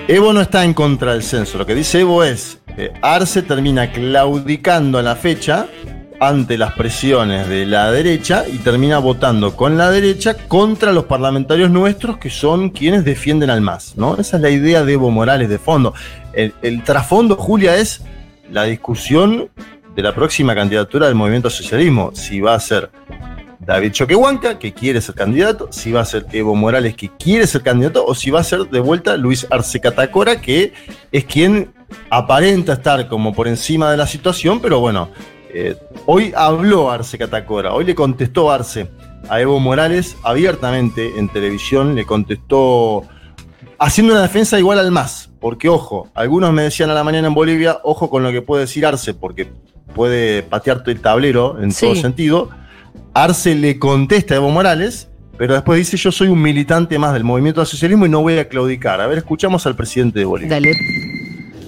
Evo 0.08 0.32
no 0.32 0.40
está 0.40 0.64
en 0.64 0.74
contra 0.74 1.12
del 1.12 1.22
censo. 1.22 1.58
Lo 1.58 1.66
que 1.66 1.74
dice 1.74 2.00
Evo 2.00 2.24
es, 2.24 2.58
eh, 2.76 2.92
Arce 3.02 3.42
termina 3.42 3.92
claudicando 3.92 4.98
a 4.98 5.02
la 5.02 5.16
fecha 5.16 5.66
ante 6.20 6.58
las 6.58 6.72
presiones 6.72 7.48
de 7.48 7.66
la 7.66 7.90
derecha 7.90 8.44
y 8.46 8.58
termina 8.58 8.98
votando 8.98 9.54
con 9.54 9.78
la 9.78 9.90
derecha 9.90 10.34
contra 10.34 10.92
los 10.92 11.04
parlamentarios 11.04 11.70
nuestros 11.70 12.18
que 12.18 12.30
son 12.30 12.70
quienes 12.70 13.04
defienden 13.04 13.50
al 13.50 13.60
MAS, 13.60 13.96
¿no? 13.96 14.16
Esa 14.16 14.36
es 14.36 14.42
la 14.42 14.50
idea 14.50 14.84
de 14.84 14.94
Evo 14.94 15.10
Morales 15.10 15.48
de 15.48 15.58
fondo. 15.58 15.94
El, 16.32 16.54
el 16.62 16.82
trasfondo, 16.82 17.36
Julia, 17.36 17.76
es 17.76 18.02
la 18.50 18.64
discusión 18.64 19.48
de 19.94 20.02
la 20.02 20.14
próxima 20.14 20.54
candidatura 20.54 21.06
del 21.06 21.14
movimiento 21.14 21.50
socialismo. 21.50 22.10
Si 22.14 22.40
va 22.40 22.54
a 22.54 22.60
ser 22.60 22.90
David 23.60 23.92
Choquehuanca, 23.92 24.58
que 24.58 24.72
quiere 24.72 25.00
ser 25.00 25.14
candidato, 25.14 25.68
si 25.70 25.92
va 25.92 26.00
a 26.00 26.04
ser 26.04 26.26
Evo 26.32 26.54
Morales, 26.54 26.94
que 26.94 27.10
quiere 27.10 27.46
ser 27.46 27.62
candidato, 27.62 28.04
o 28.04 28.14
si 28.14 28.30
va 28.30 28.40
a 28.40 28.44
ser 28.44 28.68
de 28.68 28.80
vuelta 28.80 29.16
Luis 29.16 29.46
Arce 29.50 29.80
Catacora, 29.80 30.40
que 30.40 30.72
es 31.12 31.24
quien 31.24 31.72
aparenta 32.10 32.74
estar 32.74 33.08
como 33.08 33.34
por 33.34 33.46
encima 33.46 33.90
de 33.90 33.96
la 33.96 34.06
situación, 34.06 34.60
pero 34.60 34.80
bueno, 34.80 35.10
eh, 35.52 35.76
hoy 36.06 36.32
habló 36.36 36.90
Arce 36.90 37.16
Catacora, 37.18 37.72
hoy 37.72 37.84
le 37.84 37.94
contestó 37.94 38.50
Arce 38.50 38.88
a 39.28 39.40
Evo 39.40 39.58
Morales 39.60 40.16
abiertamente 40.22 41.18
en 41.18 41.28
televisión, 41.28 41.94
le 41.94 42.04
contestó 42.04 43.02
haciendo 43.78 44.12
una 44.12 44.22
defensa 44.22 44.58
igual 44.58 44.78
al 44.78 44.90
más, 44.90 45.30
porque 45.40 45.68
ojo, 45.68 46.08
algunos 46.14 46.52
me 46.52 46.62
decían 46.62 46.90
a 46.90 46.94
la 46.94 47.04
mañana 47.04 47.28
en 47.28 47.34
Bolivia, 47.34 47.78
ojo 47.82 48.10
con 48.10 48.22
lo 48.22 48.32
que 48.32 48.42
puede 48.42 48.62
decir 48.62 48.84
Arce, 48.86 49.14
porque 49.14 49.50
puede 49.94 50.42
patearte 50.42 50.90
el 50.90 51.00
tablero 51.00 51.60
en 51.62 51.72
Sí. 51.72 51.86
todo 51.86 51.96
sentido. 51.96 52.50
Arce 53.14 53.54
le 53.54 53.78
contesta 53.78 54.34
a 54.34 54.36
Evo 54.36 54.50
Morales, 54.50 55.08
pero 55.36 55.54
después 55.54 55.78
dice 55.78 55.96
yo 55.96 56.12
soy 56.12 56.28
un 56.28 56.40
militante 56.42 56.98
más 56.98 57.12
del 57.14 57.24
movimiento 57.24 57.60
al 57.60 57.66
socialismo 57.66 58.06
y 58.06 58.08
no 58.08 58.20
voy 58.22 58.38
a 58.38 58.48
claudicar. 58.48 59.00
A 59.00 59.06
ver, 59.06 59.18
escuchamos 59.18 59.66
al 59.66 59.76
presidente 59.76 60.18
de 60.18 60.24
Bolivia. 60.24 60.54
Dale. 60.56 60.72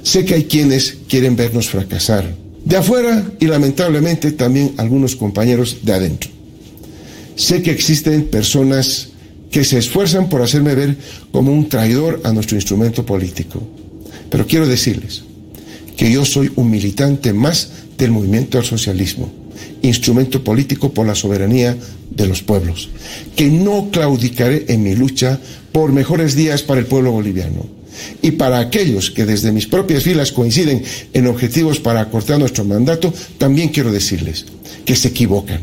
Sé 0.03 0.25
que 0.25 0.35
hay 0.35 0.45
quienes 0.45 0.99
quieren 1.09 1.37
vernos 1.37 1.69
fracasar, 1.69 2.25
de 2.65 2.77
afuera 2.77 3.31
y 3.39 3.47
lamentablemente 3.47 4.33
también 4.33 4.75
algunos 4.77 5.17
compañeros 5.17 5.79
de 5.83 5.93
adentro. 5.93 6.31
Sé 7.37 7.63
que 7.63 7.71
existen 7.71 8.25
personas 8.25 9.09
que 9.51 9.65
se 9.65 9.79
esfuerzan 9.79 10.29
por 10.29 10.43
hacerme 10.43 10.75
ver 10.75 10.97
como 11.33 11.53
un 11.53 11.69
traidor 11.69 12.21
a 12.25 12.33
nuestro 12.33 12.57
instrumento 12.57 13.05
político. 13.05 13.63
Pero 14.31 14.47
quiero 14.47 14.67
decirles 14.67 15.25
que 15.97 16.11
yo 16.11 16.25
soy 16.25 16.53
un 16.57 16.71
militante 16.71 17.33
más 17.33 17.71
del 17.99 18.13
movimiento 18.13 18.59
al 18.59 18.65
socialismo, 18.65 19.31
instrumento 19.83 20.43
político 20.45 20.93
por 20.93 21.07
la 21.07 21.15
soberanía 21.15 21.77
de 22.11 22.27
los 22.27 22.43
pueblos, 22.43 22.91
que 23.37 23.49
no 23.49 23.91
claudicaré 23.91 24.67
en 24.69 24.83
mi 24.83 24.95
lucha 24.95 25.39
por 25.73 25.93
mejores 25.93 26.35
días 26.35 26.63
para 26.63 26.81
el 26.81 26.87
pueblo 26.87 27.13
boliviano. 27.13 27.80
Y 28.23 28.33
para 28.33 28.59
aquellos 28.59 29.11
que 29.11 29.27
desde 29.27 29.53
mis 29.53 29.67
propias 29.67 30.03
filas 30.03 30.33
coinciden 30.33 30.83
en 31.13 31.27
objetivos 31.27 31.81
para 31.81 32.01
acortar 32.01 32.39
nuestro 32.39 32.65
mandato, 32.65 33.13
también 33.39 33.69
quiero 33.69 33.93
decirles 33.93 34.45
que 34.85 34.97
se 34.97 35.09
equivocan, 35.09 35.61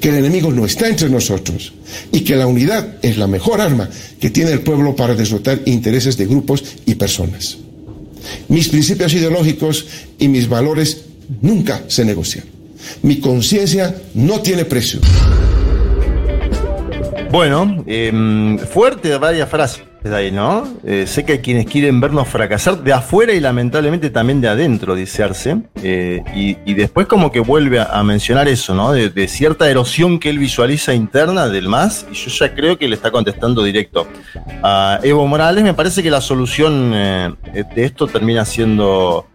que 0.00 0.08
el 0.10 0.16
enemigo 0.16 0.52
no 0.52 0.66
está 0.66 0.88
entre 0.88 1.08
nosotros 1.08 1.72
y 2.12 2.20
que 2.20 2.36
la 2.36 2.46
unidad 2.46 2.96
es 3.02 3.16
la 3.16 3.26
mejor 3.26 3.60
arma 3.60 3.88
que 4.20 4.30
tiene 4.30 4.52
el 4.52 4.60
pueblo 4.60 4.94
para 4.96 5.14
derrotar 5.14 5.62
intereses 5.66 6.16
de 6.16 6.26
grupos 6.26 6.64
y 6.86 6.94
personas. 6.94 7.58
Mis 8.48 8.68
principios 8.68 9.12
ideológicos 9.14 9.86
y 10.18 10.28
mis 10.28 10.48
valores 10.48 11.04
nunca 11.40 11.84
se 11.88 12.04
negocian. 12.04 12.44
Mi 13.02 13.20
conciencia 13.20 13.94
no 14.14 14.40
tiene 14.40 14.64
precio. 14.64 15.00
Bueno, 17.30 17.84
eh, 17.86 18.58
fuerte 18.70 19.16
varias 19.18 19.48
frases 19.48 19.82
de 20.10 20.16
ahí, 20.16 20.30
¿no? 20.30 20.66
Eh, 20.84 21.06
sé 21.06 21.24
que 21.24 21.32
hay 21.32 21.38
quienes 21.38 21.66
quieren 21.66 22.00
vernos 22.00 22.28
fracasar 22.28 22.82
de 22.82 22.92
afuera 22.92 23.32
y 23.32 23.40
lamentablemente 23.40 24.10
también 24.10 24.40
de 24.40 24.48
adentro, 24.48 24.94
dice 24.94 25.22
Arce. 25.22 25.56
Eh, 25.82 26.22
y, 26.34 26.56
y 26.64 26.74
después 26.74 27.06
como 27.06 27.32
que 27.32 27.40
vuelve 27.40 27.80
a, 27.80 27.84
a 27.84 28.02
mencionar 28.04 28.46
eso, 28.48 28.74
¿no? 28.74 28.92
De, 28.92 29.08
de 29.10 29.28
cierta 29.28 29.68
erosión 29.70 30.18
que 30.20 30.30
él 30.30 30.38
visualiza 30.38 30.92
interna 30.94 31.48
del 31.48 31.68
MAS. 31.68 32.06
Y 32.10 32.14
yo 32.14 32.30
ya 32.30 32.54
creo 32.54 32.78
que 32.78 32.86
le 32.86 32.96
está 32.96 33.10
contestando 33.10 33.62
directo 33.62 34.06
a 34.62 34.98
Evo 35.02 35.26
Morales. 35.26 35.64
Me 35.64 35.74
parece 35.74 36.02
que 36.02 36.10
la 36.10 36.20
solución 36.20 36.92
eh, 36.94 37.34
de 37.74 37.84
esto 37.84 38.06
termina 38.06 38.44
siendo 38.44 39.26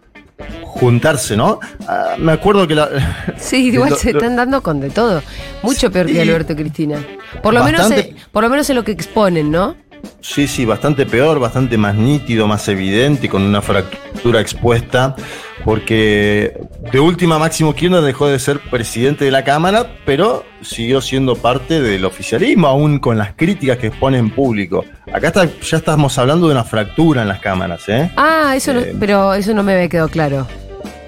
juntarse, 0.63 1.35
¿no? 1.35 1.59
Ah, 1.87 2.15
me 2.17 2.31
acuerdo 2.31 2.67
que 2.67 2.75
la... 2.75 2.89
Sí, 3.37 3.67
igual 3.73 3.89
Lo- 3.89 3.95
se 3.97 4.11
están 4.11 4.35
dando 4.35 4.61
con 4.61 4.79
de 4.79 4.89
todo. 4.89 5.21
Mucho 5.63 5.91
peor 5.91 6.05
que 6.05 6.21
Alberto 6.21 6.53
y 6.53 6.55
Cristina. 6.57 7.03
Por 7.41 7.53
lo, 7.53 7.63
menos, 7.63 7.81
Bastante. 7.89 8.15
por 8.31 8.43
lo 8.43 8.49
menos 8.49 8.69
en 8.69 8.75
lo 8.75 8.83
que 8.83 8.91
exponen, 8.91 9.51
¿no? 9.51 9.75
Sí, 10.21 10.47
sí, 10.47 10.65
bastante 10.65 11.05
peor, 11.05 11.39
bastante 11.39 11.77
más 11.77 11.95
nítido, 11.95 12.47
más 12.47 12.67
evidente, 12.67 13.29
con 13.29 13.41
una 13.41 13.61
fractura 13.61 14.41
expuesta, 14.41 15.15
porque 15.63 16.53
de 16.91 16.99
última 16.99 17.39
Máximo 17.39 17.73
Kirchner 17.73 18.01
dejó 18.01 18.27
de 18.27 18.37
ser 18.39 18.59
presidente 18.59 19.25
de 19.25 19.31
la 19.31 19.43
Cámara, 19.43 19.95
pero 20.05 20.43
siguió 20.61 20.99
siendo 21.01 21.35
parte 21.35 21.81
del 21.81 22.03
oficialismo, 22.05 22.67
aún 22.67 22.99
con 22.99 23.17
las 23.17 23.33
críticas 23.33 23.77
que 23.77 23.87
expone 23.87 24.17
en 24.17 24.29
público. 24.29 24.83
Acá 25.13 25.27
está- 25.27 25.49
ya 25.61 25.77
estamos 25.77 26.17
hablando 26.17 26.47
de 26.47 26.53
una 26.53 26.63
fractura 26.63 27.21
en 27.21 27.27
las 27.27 27.39
cámaras, 27.39 27.87
¿eh? 27.87 28.11
Ah, 28.17 28.53
eso 28.55 28.73
no, 28.73 28.81
Eh. 28.81 28.95
pero 28.99 29.33
eso 29.33 29.53
no 29.53 29.63
me 29.63 29.73
había 29.73 29.87
quedado 29.89 30.09
claro. 30.09 30.47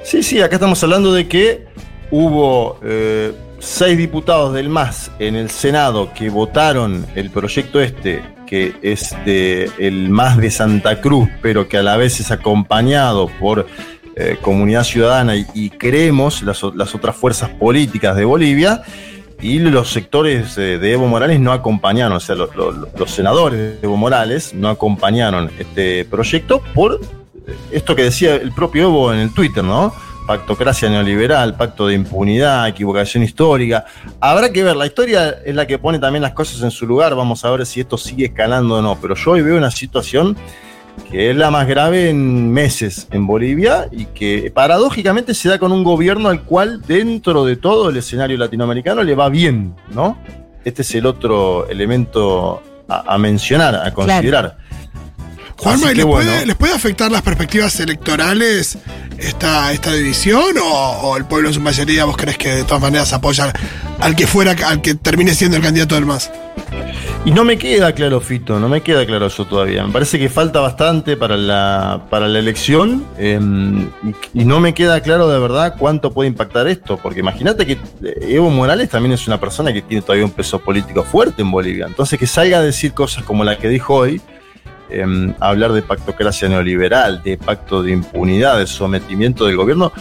Sí, 0.04 0.24
sí, 0.24 0.42
acá 0.42 0.56
estamos 0.56 0.82
hablando 0.84 1.14
de 1.14 1.28
que 1.28 1.66
hubo 2.12 2.80
eh, 2.84 3.34
seis 3.60 3.98
diputados 3.98 4.54
del 4.54 4.70
MAS 4.70 5.12
en 5.20 5.36
el 5.36 5.50
Senado 5.50 6.12
que 6.14 6.30
votaron 6.30 7.06
el 7.16 7.30
proyecto 7.30 7.80
este 7.80 8.22
que 8.52 8.76
es 8.82 9.16
de 9.26 9.72
el 9.80 10.10
más 10.10 10.36
de 10.38 10.52
Santa 10.52 11.00
Cruz, 11.00 11.30
pero 11.42 11.70
que 11.70 11.78
a 11.78 11.84
la 11.84 11.96
vez 11.96 12.20
es 12.20 12.32
acompañado 12.32 13.30
por 13.40 13.66
eh, 14.18 14.36
Comunidad 14.42 14.84
Ciudadana 14.84 15.38
y, 15.38 15.70
creemos 15.70 16.44
las, 16.44 16.62
otras 16.64 17.16
fuerzas 17.16 17.50
políticas 17.50 18.16
de 18.18 18.26
Bolivia. 18.26 18.84
Y 19.42 19.58
los 19.60 19.90
sectores 19.90 20.58
eh, 20.58 20.78
de 20.78 20.92
Evo 20.92 21.08
Morales 21.08 21.40
no 21.40 21.54
acompañaron, 21.54 22.12
o 22.18 22.20
sea, 22.20 22.36
lo- 22.36 22.52
lo- 22.54 22.90
los 22.96 23.10
senadores 23.10 23.58
de 23.58 23.78
Evo 23.82 23.96
Morales 23.98 24.54
no 24.54 24.68
acompañaron 24.70 25.50
este 25.58 26.04
proyecto 26.06 26.62
por 26.76 27.00
eh, 27.48 27.56
esto 27.72 27.96
que 27.96 28.04
decía 28.04 28.36
el 28.36 28.52
propio 28.52 28.84
Evo 28.84 29.14
en 29.14 29.20
el 29.20 29.34
Twitter, 29.34 29.64
¿no? 29.64 29.94
Pactocracia 30.28 30.90
neoliberal, 30.90 31.56
pacto 31.56 31.88
de 31.88 31.96
impunidad, 31.96 32.68
equivocación 32.68 33.24
histórica. 33.24 33.86
Habrá 34.20 34.52
que 34.52 34.64
ver, 34.64 34.76
la 34.76 34.86
historia 34.86 35.38
es 35.44 35.56
la 35.56 35.66
que 35.66 35.78
pone 35.78 36.00
también 36.00 36.22
las 36.22 36.34
cosas 36.34 36.62
en 36.62 36.72
su 36.72 36.86
lugar, 36.86 37.16
vamos 37.16 37.44
a 37.44 37.52
ver 37.52 37.66
si 37.66 37.82
esto 37.82 37.98
sigue 37.98 38.26
escalando 38.26 38.76
o 38.76 38.82
no, 38.82 38.98
pero 39.02 39.16
yo 39.16 39.32
hoy 39.32 39.42
veo 39.42 39.58
una 39.58 39.72
situación 39.72 40.38
que 41.10 41.32
es 41.32 41.36
la 41.36 41.52
más 41.52 41.68
grave 41.68 42.10
en 42.10 42.52
meses 42.52 43.08
en 43.12 43.26
Bolivia 43.26 43.88
y 43.92 44.06
que 44.06 44.52
paradójicamente 44.54 45.34
se 45.34 45.50
da 45.50 45.58
con 45.58 45.72
un 45.72 45.84
gobierno 45.84 46.30
al 46.30 46.44
cual 46.44 46.82
dentro 46.82 47.44
de 47.46 47.56
todo 47.56 47.90
el 47.90 47.98
escenario 47.98 48.38
latinoamericano 48.38 49.04
le 49.04 49.16
va 49.16 49.30
bien, 49.30 49.76
¿no? 49.90 50.18
Este 50.64 50.84
es 50.84 50.94
el 50.96 51.06
otro 51.06 51.68
elemento 51.70 52.62
a, 52.88 53.16
a 53.16 53.18
mencionar, 53.18 53.76
a 53.76 53.92
considerar. 53.94 54.58
Juanma, 55.58 55.86
Así 55.86 55.86
¿y 55.86 55.90
que 55.90 55.96
¿les, 55.96 56.06
bueno. 56.06 56.32
puede, 56.32 56.46
¿les 56.46 56.56
puede 56.56 56.74
afectar 56.74 57.12
las 57.12 57.22
perspectivas 57.22 57.80
electorales 57.80 58.78
esta, 59.22 59.72
esta 59.72 59.94
división? 59.94 60.56
O, 60.64 61.16
el 61.18 61.26
pueblo 61.26 61.50
en 61.50 61.54
su 61.54 61.62
mayoría 61.62 62.06
vos 62.06 62.18
crees 62.18 62.38
que 62.38 62.50
de 62.50 62.64
todas 62.64 62.82
maneras 62.82 63.14
apoya 63.14 63.54
al 64.00 64.16
que 64.16 64.28
fuera, 64.28 64.56
al 64.68 64.82
que 64.82 64.96
termine 64.96 65.34
siendo 65.34 65.58
el 65.58 65.64
candidato 65.64 65.96
del 65.96 66.06
MAS? 66.06 66.32
Y 67.24 67.32
no 67.32 67.44
me 67.44 67.58
queda 67.58 67.94
claro, 67.94 68.20
Fito, 68.20 68.60
no 68.60 68.68
me 68.68 68.82
queda 68.82 69.06
claro 69.06 69.28
eso 69.28 69.46
todavía. 69.46 69.86
Me 69.86 69.94
parece 69.94 70.18
que 70.18 70.28
falta 70.28 70.60
bastante 70.60 71.16
para 71.18 71.38
la, 71.38 72.08
para 72.10 72.28
la 72.28 72.40
elección 72.40 73.06
eh, 73.20 73.40
y, 74.34 74.42
y 74.42 74.46
no 74.46 74.60
me 74.60 74.74
queda 74.74 75.02
claro 75.02 75.28
de 75.30 75.38
verdad 75.38 75.76
cuánto 75.78 76.12
puede 76.12 76.30
impactar 76.30 76.68
esto, 76.68 76.98
porque 76.98 77.20
imagínate 77.20 77.68
que 77.68 77.78
Evo 78.22 78.50
Morales 78.50 78.90
también 78.90 79.14
es 79.14 79.28
una 79.28 79.40
persona 79.40 79.72
que 79.72 79.84
tiene 79.84 80.02
todavía 80.02 80.26
un 80.26 80.32
peso 80.32 80.60
político 80.60 81.04
fuerte 81.04 81.44
en 81.44 81.52
Bolivia. 81.52 81.86
Entonces 81.86 82.18
que 82.18 82.26
salga 82.26 82.58
a 82.58 82.62
decir 82.64 82.94
cosas 82.94 83.24
como 83.24 83.44
la 83.44 83.56
que 83.58 83.70
dijo 83.70 83.94
hoy, 83.94 84.20
eh, 84.92 85.34
hablar 85.40 85.72
de 85.74 85.82
pactocracia 85.82 86.48
neoliberal, 86.50 87.22
de 87.24 87.38
pacto 87.38 87.82
de 87.84 87.92
impunidad, 87.92 88.58
de 88.60 88.68
sometimiento 88.68 89.46
del 89.46 89.56
gobierno, 89.58 89.92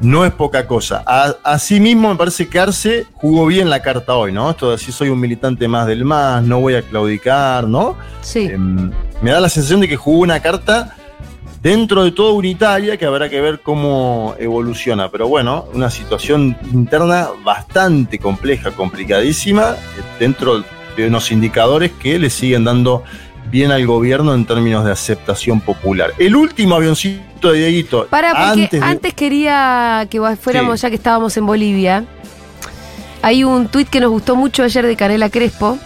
no 0.00 0.24
es 0.24 0.32
poca 0.32 0.66
cosa. 0.66 1.02
A- 1.06 1.34
Asimismo, 1.42 2.08
me 2.10 2.14
parece 2.16 2.48
que 2.48 2.58
Arce 2.60 3.06
jugó 3.14 3.46
bien 3.46 3.68
la 3.68 3.82
carta 3.82 4.14
hoy, 4.14 4.32
¿no? 4.32 4.50
Esto 4.50 4.66
de 4.70 4.76
decir 4.76 4.94
soy 4.94 5.08
un 5.08 5.18
militante 5.18 5.66
más 5.66 5.86
del 5.86 6.04
MAS, 6.04 6.42
no 6.44 6.60
voy 6.60 6.74
a 6.76 6.82
claudicar, 6.82 7.66
¿no? 7.66 7.96
Sí. 8.20 8.46
Em, 8.46 8.90
me 9.20 9.30
da 9.32 9.40
la 9.40 9.48
sensación 9.48 9.80
de 9.80 9.88
que 9.88 9.96
jugó 9.96 10.18
una 10.20 10.40
carta 10.40 10.94
dentro 11.60 12.04
de 12.04 12.12
todo 12.12 12.34
unitaria 12.34 12.96
que 12.96 13.04
habrá 13.04 13.28
que 13.28 13.40
ver 13.40 13.58
cómo 13.60 14.36
evoluciona. 14.38 15.10
Pero 15.10 15.26
bueno, 15.26 15.64
una 15.74 15.90
situación 15.90 16.56
interna 16.72 17.28
bastante 17.44 18.20
compleja, 18.20 18.70
complicadísima, 18.70 19.74
dentro 20.20 20.62
de 20.96 21.06
unos 21.08 21.32
indicadores 21.32 21.90
que 22.00 22.18
le 22.20 22.30
siguen 22.30 22.62
dando 22.64 23.02
bien 23.50 23.70
al 23.72 23.86
gobierno 23.86 24.34
en 24.34 24.44
términos 24.46 24.84
de 24.84 24.92
aceptación 24.92 25.60
popular. 25.60 26.12
El 26.18 26.36
último 26.36 26.74
avioncito 26.76 27.52
de 27.52 27.58
Dieguito. 27.58 28.06
Para, 28.08 28.30
porque 28.54 28.78
antes 28.82 29.14
quería 29.14 30.06
que 30.10 30.20
fuéramos, 30.40 30.80
Sí. 30.80 30.82
ya 30.84 30.90
que 30.90 30.96
estábamos 30.96 31.36
en 31.36 31.46
Bolivia. 31.46 32.04
Hay 33.22 33.44
un 33.44 33.68
tuit 33.68 33.88
que 33.88 34.00
nos 34.00 34.10
gustó 34.10 34.36
mucho 34.36 34.62
ayer 34.62 34.86
de 34.86 34.96
Canela 34.96 35.28
Crespo, 35.30 35.78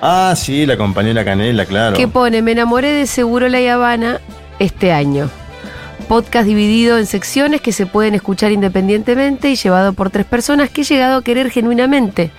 Ah, 0.00 0.32
sí, 0.34 0.64
la 0.64 0.78
compañera 0.78 1.24
Canela, 1.26 1.66
claro. 1.66 1.94
que 1.94 2.08
pone, 2.08 2.40
me 2.40 2.52
enamoré 2.52 2.90
de 2.92 3.06
Seguro 3.06 3.50
La 3.50 3.58
Habana 3.74 4.18
este 4.58 4.92
año. 4.92 5.28
Podcast 6.08 6.46
dividido 6.46 6.96
en 6.98 7.04
secciones 7.06 7.60
que 7.60 7.70
se 7.72 7.84
pueden 7.84 8.14
escuchar 8.14 8.50
independientemente 8.50 9.50
y 9.50 9.56
llevado 9.56 9.92
por 9.92 10.08
tres 10.10 10.24
personas 10.24 10.70
que 10.70 10.80
he 10.80 10.84
llegado 10.84 11.18
a 11.18 11.22
querer 11.22 11.50
genuinamente. 11.50 12.30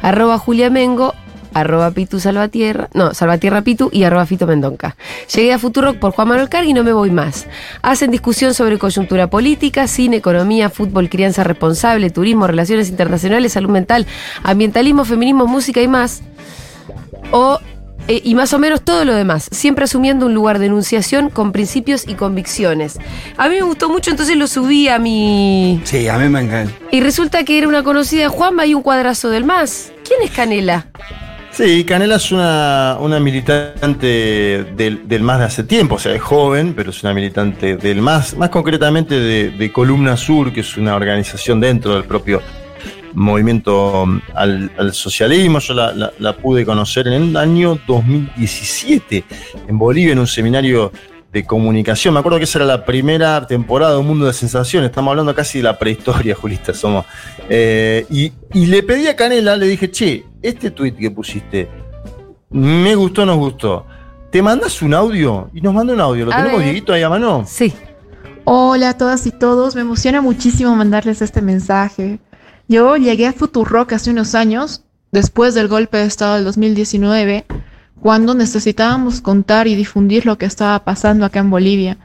Arroba 0.00 0.38
Julia 0.38 0.70
Mengo, 0.70 1.14
arroba 1.54 1.90
Pitu 1.90 2.20
Salvatierra, 2.20 2.88
no, 2.94 3.14
Salvatierra 3.14 3.62
Pitu 3.62 3.90
y 3.92 4.04
arroba 4.04 4.26
Fito 4.26 4.46
Mendonca. 4.46 4.96
Llegué 5.34 5.52
a 5.52 5.58
Futurock 5.58 5.98
por 5.98 6.12
Juan 6.12 6.28
Manuel 6.28 6.48
Carg 6.48 6.66
y 6.66 6.72
no 6.72 6.84
me 6.84 6.92
voy 6.92 7.10
más. 7.10 7.46
Hacen 7.82 8.10
discusión 8.10 8.54
sobre 8.54 8.78
coyuntura 8.78 9.28
política, 9.28 9.86
cine, 9.86 10.16
economía, 10.16 10.70
fútbol, 10.70 11.08
crianza 11.08 11.44
responsable, 11.44 12.10
turismo, 12.10 12.46
relaciones 12.46 12.88
internacionales, 12.88 13.52
salud 13.52 13.70
mental, 13.70 14.06
ambientalismo, 14.42 15.04
feminismo, 15.04 15.46
música 15.46 15.80
y 15.80 15.88
más. 15.88 16.22
O 17.30 17.58
eh, 18.08 18.20
y 18.24 18.34
más 18.34 18.52
o 18.52 18.58
menos 18.58 18.82
todo 18.82 19.04
lo 19.04 19.14
demás, 19.14 19.48
siempre 19.52 19.84
asumiendo 19.84 20.26
un 20.26 20.34
lugar 20.34 20.58
de 20.58 20.66
enunciación 20.66 21.30
con 21.30 21.52
principios 21.52 22.06
y 22.08 22.14
convicciones. 22.14 22.98
A 23.36 23.48
mí 23.48 23.54
me 23.54 23.62
gustó 23.62 23.88
mucho, 23.88 24.10
entonces 24.10 24.36
lo 24.36 24.48
subí 24.48 24.88
a 24.88 24.98
mi... 24.98 25.80
Sí, 25.84 26.08
a 26.08 26.18
mí 26.18 26.28
me 26.28 26.40
encanta. 26.40 26.72
Y 26.90 27.00
resulta 27.00 27.44
que 27.44 27.58
era 27.58 27.68
una 27.68 27.84
conocida 27.84 28.22
de 28.22 28.28
Juanma 28.28 28.66
y 28.66 28.74
un 28.74 28.82
cuadrazo 28.82 29.30
del 29.30 29.44
más. 29.44 29.92
¿Quién 30.04 30.20
es 30.22 30.32
Canela? 30.32 30.88
Sí, 31.52 31.84
Canela 31.84 32.16
es 32.16 32.32
una, 32.32 32.96
una 32.98 33.20
militante 33.20 34.64
del, 34.74 35.06
del 35.06 35.22
MAS 35.22 35.38
de 35.38 35.44
hace 35.44 35.64
tiempo, 35.64 35.96
o 35.96 35.98
sea, 35.98 36.14
es 36.14 36.22
joven, 36.22 36.72
pero 36.74 36.90
es 36.90 37.02
una 37.02 37.12
militante 37.12 37.76
del 37.76 38.00
MAS, 38.00 38.34
más 38.38 38.48
concretamente 38.48 39.20
de, 39.20 39.72
Columna 39.72 40.16
Sur, 40.16 40.50
que 40.50 40.60
es 40.60 40.78
una 40.78 40.96
organización 40.96 41.60
dentro 41.60 41.94
del 41.94 42.04
propio 42.04 42.40
movimiento 43.12 44.04
um, 44.04 44.20
al, 44.34 44.72
al 44.78 44.94
socialismo. 44.94 45.58
Yo 45.58 45.74
la 45.74 46.36
pude 46.38 46.64
conocer 46.64 47.06
en 47.08 47.22
el 47.22 47.36
año 47.36 47.78
2017 47.86 49.24
en 49.68 49.78
Bolivia, 49.78 50.12
en 50.12 50.20
un 50.20 50.26
seminario 50.26 50.90
de 51.32 51.44
comunicación. 51.44 52.14
Me 52.14 52.20
acuerdo 52.20 52.38
que 52.38 52.44
esa 52.44 52.58
era 52.58 52.66
la 52.66 52.84
primera 52.84 53.46
temporada 53.46 53.92
de 53.92 53.98
Un 53.98 54.06
Mundo 54.06 54.26
de 54.26 54.32
Sensaciones. 54.32 54.90
Estamos 54.90 55.10
hablando 55.10 55.34
casi 55.34 55.58
de 55.58 55.64
la 55.64 55.78
prehistoria, 55.78 56.34
Julista, 56.40 56.74
somos. 56.74 57.06
Eh, 57.48 58.06
y, 58.10 58.32
y 58.52 58.66
le 58.66 58.82
pedí 58.82 59.06
a 59.06 59.16
Canela, 59.16 59.56
le 59.56 59.66
dije, 59.66 59.90
che, 59.90 60.24
este 60.42 60.70
tweet 60.70 60.92
que 60.94 61.10
pusiste, 61.10 61.68
me 62.50 62.94
gustó, 62.94 63.24
nos 63.24 63.36
gustó. 63.38 63.86
¿Te 64.30 64.42
mandas 64.42 64.80
un 64.82 64.94
audio? 64.94 65.50
Y 65.52 65.60
nos 65.60 65.74
manda 65.74 65.92
un 65.92 66.00
audio. 66.00 66.24
¿Lo 66.26 66.32
A 66.32 66.36
tenemos. 66.38 66.62
Dieguito, 66.62 66.92
ahí 66.92 67.02
a 67.02 67.08
mano? 67.10 67.44
Sí. 67.46 67.72
Hola 68.44 68.90
a 68.90 68.96
todas 68.96 69.26
y 69.26 69.30
todos, 69.30 69.74
me 69.74 69.82
emociona 69.82 70.20
muchísimo 70.20 70.74
mandarles 70.74 71.22
este 71.22 71.42
mensaje. 71.42 72.18
Yo 72.68 72.96
llegué 72.96 73.26
a 73.26 73.32
Futurock 73.32 73.92
hace 73.92 74.10
unos 74.10 74.34
años, 74.34 74.84
después 75.12 75.54
del 75.54 75.68
golpe 75.68 75.98
de 75.98 76.04
Estado 76.06 76.36
del 76.36 76.44
2019, 76.44 77.44
cuando 78.00 78.34
necesitábamos 78.34 79.20
contar 79.20 79.68
y 79.68 79.74
difundir 79.76 80.26
lo 80.26 80.38
que 80.38 80.46
estaba 80.46 80.82
pasando 80.84 81.24
acá 81.24 81.38
en 81.40 81.50
Bolivia. 81.50 81.98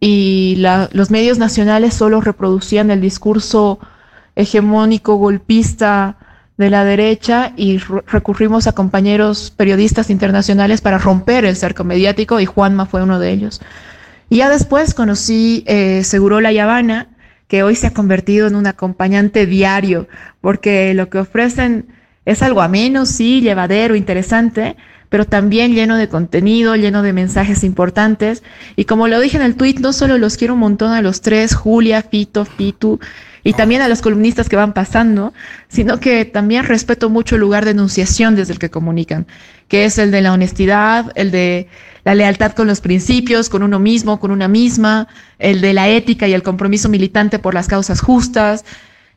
Y 0.00 0.56
la- 0.58 0.88
los 0.92 1.10
medios 1.10 1.38
nacionales 1.38 1.94
solo 1.94 2.20
reproducían 2.20 2.90
el 2.90 3.00
discurso 3.00 3.78
hegemónico, 4.36 5.16
golpista 5.16 6.18
de 6.56 6.70
la 6.70 6.84
derecha 6.84 7.52
y 7.56 7.78
re- 7.78 8.02
recurrimos 8.06 8.66
a 8.66 8.72
compañeros 8.72 9.52
periodistas 9.56 10.10
internacionales 10.10 10.80
para 10.80 10.98
romper 10.98 11.44
el 11.44 11.56
cerco 11.56 11.84
mediático 11.84 12.40
y 12.40 12.46
Juanma 12.46 12.86
fue 12.86 13.02
uno 13.02 13.18
de 13.18 13.30
ellos. 13.32 13.60
Y 14.30 14.36
ya 14.38 14.48
después 14.48 14.94
conocí 14.94 15.64
eh, 15.66 16.02
Segurola 16.04 16.52
y 16.52 16.58
Habana, 16.58 17.08
que 17.48 17.62
hoy 17.62 17.76
se 17.76 17.88
ha 17.88 17.92
convertido 17.92 18.46
en 18.46 18.54
un 18.54 18.66
acompañante 18.66 19.46
diario, 19.46 20.08
porque 20.40 20.94
lo 20.94 21.10
que 21.10 21.18
ofrecen 21.18 21.88
es 22.24 22.42
algo 22.42 22.62
ameno, 22.62 23.04
sí, 23.04 23.42
llevadero, 23.42 23.94
interesante, 23.96 24.76
pero 25.10 25.26
también 25.26 25.74
lleno 25.74 25.96
de 25.96 26.08
contenido, 26.08 26.74
lleno 26.74 27.02
de 27.02 27.12
mensajes 27.12 27.62
importantes. 27.62 28.42
Y 28.76 28.86
como 28.86 29.08
lo 29.08 29.20
dije 29.20 29.36
en 29.36 29.42
el 29.42 29.56
tweet, 29.56 29.74
no 29.80 29.92
solo 29.92 30.18
los 30.18 30.36
quiero 30.36 30.54
un 30.54 30.60
montón 30.60 30.92
a 30.92 31.02
los 31.02 31.20
tres, 31.20 31.54
Julia, 31.54 32.02
Fito, 32.02 32.44
Fitu, 32.44 32.98
y 33.44 33.52
también 33.52 33.82
a 33.82 33.88
los 33.88 34.00
columnistas 34.00 34.48
que 34.48 34.56
van 34.56 34.72
pasando, 34.72 35.34
sino 35.68 36.00
que 36.00 36.24
también 36.24 36.64
respeto 36.64 37.10
mucho 37.10 37.36
el 37.36 37.42
lugar 37.42 37.66
de 37.66 37.72
enunciación 37.72 38.34
desde 38.34 38.54
el 38.54 38.58
que 38.58 38.70
comunican, 38.70 39.26
que 39.68 39.84
es 39.84 39.98
el 39.98 40.10
de 40.10 40.22
la 40.22 40.32
honestidad, 40.32 41.12
el 41.14 41.30
de 41.30 41.68
la 42.04 42.14
lealtad 42.14 42.52
con 42.52 42.66
los 42.66 42.80
principios, 42.80 43.50
con 43.50 43.62
uno 43.62 43.78
mismo, 43.78 44.18
con 44.18 44.30
una 44.30 44.48
misma, 44.48 45.08
el 45.38 45.60
de 45.60 45.74
la 45.74 45.88
ética 45.88 46.26
y 46.26 46.32
el 46.32 46.42
compromiso 46.42 46.88
militante 46.88 47.38
por 47.38 47.54
las 47.54 47.68
causas 47.68 48.00
justas. 48.00 48.64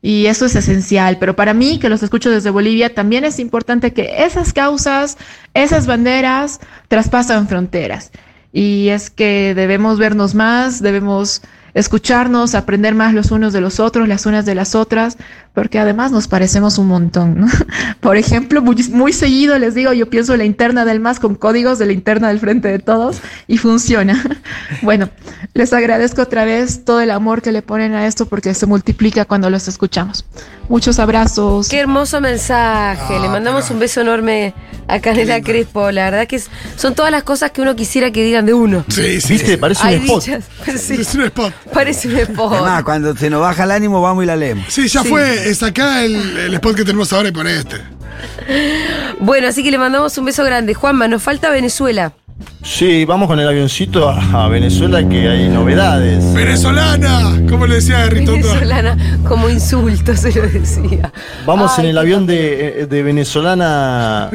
Y 0.02 0.28
eso 0.28 0.46
es 0.46 0.56
esencial, 0.56 1.18
pero 1.20 1.36
para 1.36 1.54
mí, 1.54 1.80
que 1.80 1.90
los 1.90 2.04
escucho 2.04 2.30
desde 2.30 2.50
Bolivia, 2.50 2.94
también 2.94 3.24
es 3.24 3.40
importante 3.40 3.94
que 3.94 4.24
esas 4.24 4.54
causas, 4.54 5.18
esas 5.54 5.88
banderas, 5.88 6.60
traspasan 6.88 7.48
fronteras. 7.48 8.12
Y 8.54 8.90
es 8.90 9.10
que 9.10 9.54
debemos 9.56 10.00
vernos 10.00 10.36
más, 10.36 10.82
debemos 10.82 11.42
escucharnos, 11.78 12.56
aprender 12.56 12.96
más 12.96 13.14
los 13.14 13.30
unos 13.30 13.54
de 13.54 13.62
los 13.62 13.80
otros, 13.80 14.08
las 14.08 14.26
unas 14.26 14.46
de 14.46 14.56
las 14.56 14.74
otras, 14.74 15.18
porque 15.58 15.80
además 15.80 16.12
nos 16.12 16.28
parecemos 16.28 16.78
un 16.78 16.86
montón. 16.86 17.40
¿no? 17.42 17.48
Por 18.00 18.16
ejemplo, 18.16 18.62
muy, 18.62 18.76
muy 18.92 19.12
seguido 19.12 19.58
les 19.58 19.74
digo, 19.74 19.92
yo 19.92 20.08
pienso 20.08 20.38
la 20.38 20.44
interna 20.46 20.86
del 20.86 21.00
MAS 21.00 21.20
con 21.20 21.34
códigos 21.34 21.80
de 21.80 21.88
la 21.88 21.94
interna 21.94 22.28
del 22.28 22.40
frente 22.40 22.68
de 22.68 22.78
todos 22.78 23.18
y 23.48 23.58
funciona. 23.58 24.24
Bueno, 24.84 25.10
les 25.54 25.74
agradezco 25.74 26.22
otra 26.22 26.46
vez 26.46 26.84
todo 26.86 27.02
el 27.02 27.10
amor 27.10 27.42
que 27.42 27.52
le 27.52 27.62
ponen 27.64 27.94
a 27.96 28.06
esto 28.06 28.28
porque 28.28 28.54
se 28.54 28.66
multiplica 28.68 29.26
cuando 29.26 29.50
los 29.50 29.68
escuchamos. 29.68 30.26
Muchos 30.70 31.00
abrazos. 31.00 31.70
Qué 31.70 31.80
hermoso 31.80 32.20
mensaje. 32.22 33.16
Ah, 33.16 33.20
Le 33.22 33.30
mandamos 33.30 33.64
pero- 33.64 33.74
un 33.76 33.80
beso 33.80 34.02
enorme 34.02 34.54
a 34.88 35.00
Canela. 35.00 35.42
Crespo. 35.42 35.90
La 35.92 36.06
verdad 36.12 36.28
que 36.28 36.36
es- 36.36 36.50
son 36.76 36.94
todas 36.94 37.12
las 37.12 37.24
cosas 37.24 37.52
que 37.52 37.62
uno 37.62 37.76
quisiera 37.76 38.12
que 38.12 38.24
digan 38.24 38.46
de 38.46 38.54
uno. 38.54 38.86
Sí, 38.90 39.20
sí. 39.22 39.34
¿Viste? 39.34 39.58
Parece 39.58 39.84
un 39.88 39.94
spot. 39.94 40.24
dichas. 40.26 40.44
Sí, 40.78 40.96
Es 41.00 41.16
un 41.16 41.24
spot. 41.24 41.54
parece 41.74 42.10
un 42.10 42.18
spot. 42.18 42.54
Además, 42.54 42.84
cuando 42.84 43.16
se 43.16 43.30
nos 43.30 43.42
baja 43.42 43.64
el 43.64 43.72
ánimo, 43.72 44.02
vamos 44.02 44.24
y 44.26 44.28
la 44.28 44.36
leemos. 44.36 44.66
Sí, 44.70 44.88
ya 44.90 45.02
Sí. 45.04 45.10
fue. 45.10 45.47
Sacá 45.56 46.04
el, 46.06 46.16
el 46.38 46.54
spot 46.56 46.76
que 46.76 46.84
tenemos 46.86 47.12
ahora 47.14 47.30
y 47.30 47.32
pon 47.32 47.48
este. 47.48 47.78
Bueno, 49.20 49.48
así 49.48 49.64
que 49.64 49.72
le 49.72 49.78
mandamos 49.78 50.18
un 50.18 50.26
beso 50.26 50.44
grande. 50.44 50.74
Juanma, 50.74 51.08
nos 51.08 51.22
falta 51.24 51.50
Venezuela. 51.50 52.14
Sí, 52.64 53.04
vamos 53.06 53.28
con 53.28 53.40
el 53.40 53.48
avioncito 53.48 54.08
a, 54.10 54.46
a 54.46 54.48
Venezuela 54.48 55.08
que 55.08 55.28
hay 55.28 55.50
novedades. 55.50 56.34
¡Venezolana! 56.34 57.42
¿Cómo 57.50 57.66
le 57.66 57.76
decía 57.76 58.06
Ritondo? 58.08 58.48
Venezolana, 58.48 59.20
como 59.28 59.50
insulto 59.50 60.16
se 60.16 60.32
lo 60.34 60.48
decía. 60.48 61.12
Vamos 61.46 61.72
Ay, 61.78 61.86
en 61.86 61.90
el 61.92 61.98
avión 61.98 62.28
de, 62.28 62.86
de 62.88 63.04
venezolana. 63.04 64.30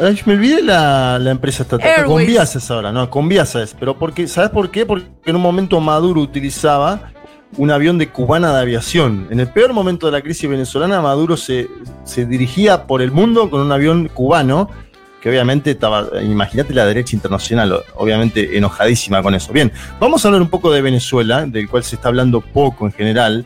ay, 0.00 0.20
me 0.24 0.34
olvidé 0.34 0.62
la, 0.62 1.18
la 1.18 1.30
empresa 1.32 1.64
estatal. 1.64 1.86
Airways. 1.86 2.26
Conviasa 2.26 2.58
es 2.58 2.70
ahora, 2.70 2.92
no, 2.92 3.10
Conviasa 3.10 3.62
es. 3.62 3.74
Pero 3.78 3.98
porque, 3.98 4.26
¿sabes 4.28 4.50
por 4.50 4.70
qué? 4.70 4.86
Porque 4.86 5.06
en 5.26 5.36
un 5.36 5.42
momento 5.42 5.78
Maduro 5.80 6.20
utilizaba 6.22 7.12
un 7.56 7.70
avión 7.70 7.98
de 7.98 8.08
cubana 8.08 8.52
de 8.52 8.60
aviación. 8.60 9.28
En 9.30 9.40
el 9.40 9.48
peor 9.48 9.72
momento 9.72 10.06
de 10.06 10.12
la 10.12 10.22
crisis 10.22 10.48
venezolana, 10.48 11.00
Maduro 11.00 11.36
se, 11.36 11.68
se 12.04 12.26
dirigía 12.26 12.86
por 12.86 13.02
el 13.02 13.10
mundo 13.10 13.50
con 13.50 13.60
un 13.60 13.72
avión 13.72 14.08
cubano. 14.08 14.68
Que 15.20 15.30
obviamente 15.30 15.72
estaba, 15.72 16.06
imagínate 16.22 16.72
la 16.72 16.86
derecha 16.86 17.16
internacional, 17.16 17.82
obviamente 17.96 18.56
enojadísima 18.56 19.22
con 19.22 19.34
eso. 19.34 19.52
Bien, 19.52 19.72
vamos 19.98 20.24
a 20.24 20.28
hablar 20.28 20.40
un 20.40 20.50
poco 20.50 20.70
de 20.70 20.82
Venezuela, 20.82 21.46
del 21.46 21.68
cual 21.68 21.82
se 21.82 21.96
está 21.96 22.08
hablando 22.08 22.40
poco 22.40 22.86
en 22.86 22.92
general 22.92 23.44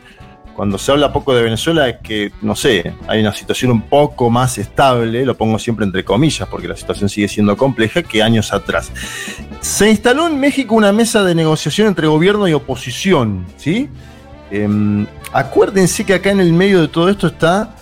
cuando 0.61 0.77
se 0.77 0.91
habla 0.91 1.11
poco 1.11 1.33
de 1.33 1.43
Venezuela 1.43 1.89
es 1.89 1.97
que, 2.03 2.31
no 2.41 2.55
sé, 2.55 2.93
hay 3.07 3.21
una 3.21 3.33
situación 3.33 3.71
un 3.71 3.81
poco 3.81 4.29
más 4.29 4.57
estable, 4.57 5.25
lo 5.25 5.35
pongo 5.35 5.57
siempre 5.57 5.85
entre 5.85 6.03
comillas, 6.03 6.47
porque 6.49 6.67
la 6.67 6.75
situación 6.75 7.09
sigue 7.09 7.27
siendo 7.27 7.57
compleja, 7.57 8.03
que 8.03 8.21
años 8.21 8.53
atrás. 8.53 8.91
Se 9.61 9.89
instaló 9.89 10.27
en 10.27 10.39
México 10.39 10.73
una 10.75 10.91
mesa 10.91 11.23
de 11.23 11.35
negociación 11.35 11.87
entre 11.87 12.07
gobierno 12.07 12.47
y 12.47 12.53
oposición, 12.53 13.45
¿sí? 13.57 13.89
Em, 14.49 15.05
acuérdense 15.31 16.03
que 16.03 16.15
acá 16.15 16.31
en 16.31 16.39
el 16.39 16.51
medio 16.51 16.81
de 16.81 16.87
todo 16.87 17.09
esto 17.09 17.27
está 17.27 17.75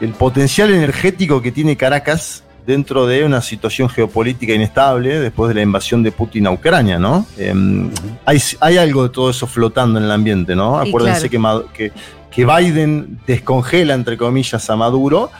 el 0.00 0.10
potencial 0.14 0.72
energético 0.72 1.40
que 1.42 1.52
tiene 1.52 1.76
Caracas 1.76 2.42
dentro 2.66 3.06
de 3.06 3.24
una 3.24 3.42
situación 3.42 3.88
geopolítica 3.88 4.54
inestable 4.54 5.20
después 5.20 5.48
de 5.48 5.54
la 5.56 5.62
invasión 5.62 6.02
de 6.02 6.12
Putin 6.12 6.46
a 6.46 6.50
Ucrania, 6.50 6.98
¿no? 6.98 7.26
Em, 7.36 7.90
hay, 8.24 8.38
hay 8.60 8.78
algo 8.78 9.02
de 9.02 9.08
todo 9.10 9.30
eso 9.30 9.46
flotando 9.46 9.98
en 9.98 10.06
el 10.06 10.10
ambiente, 10.10 10.56
¿no? 10.56 10.78
Acuérdense 10.78 11.28
claro. 11.28 11.30
que, 11.30 11.38
Ma- 11.38 11.72
que, 11.74 11.92
que 12.30 12.46
Biden 12.46 13.20
descongela, 13.26 13.92
entre 13.94 14.16
comillas, 14.16 14.68
a 14.70 14.76
Maduro 14.76 15.30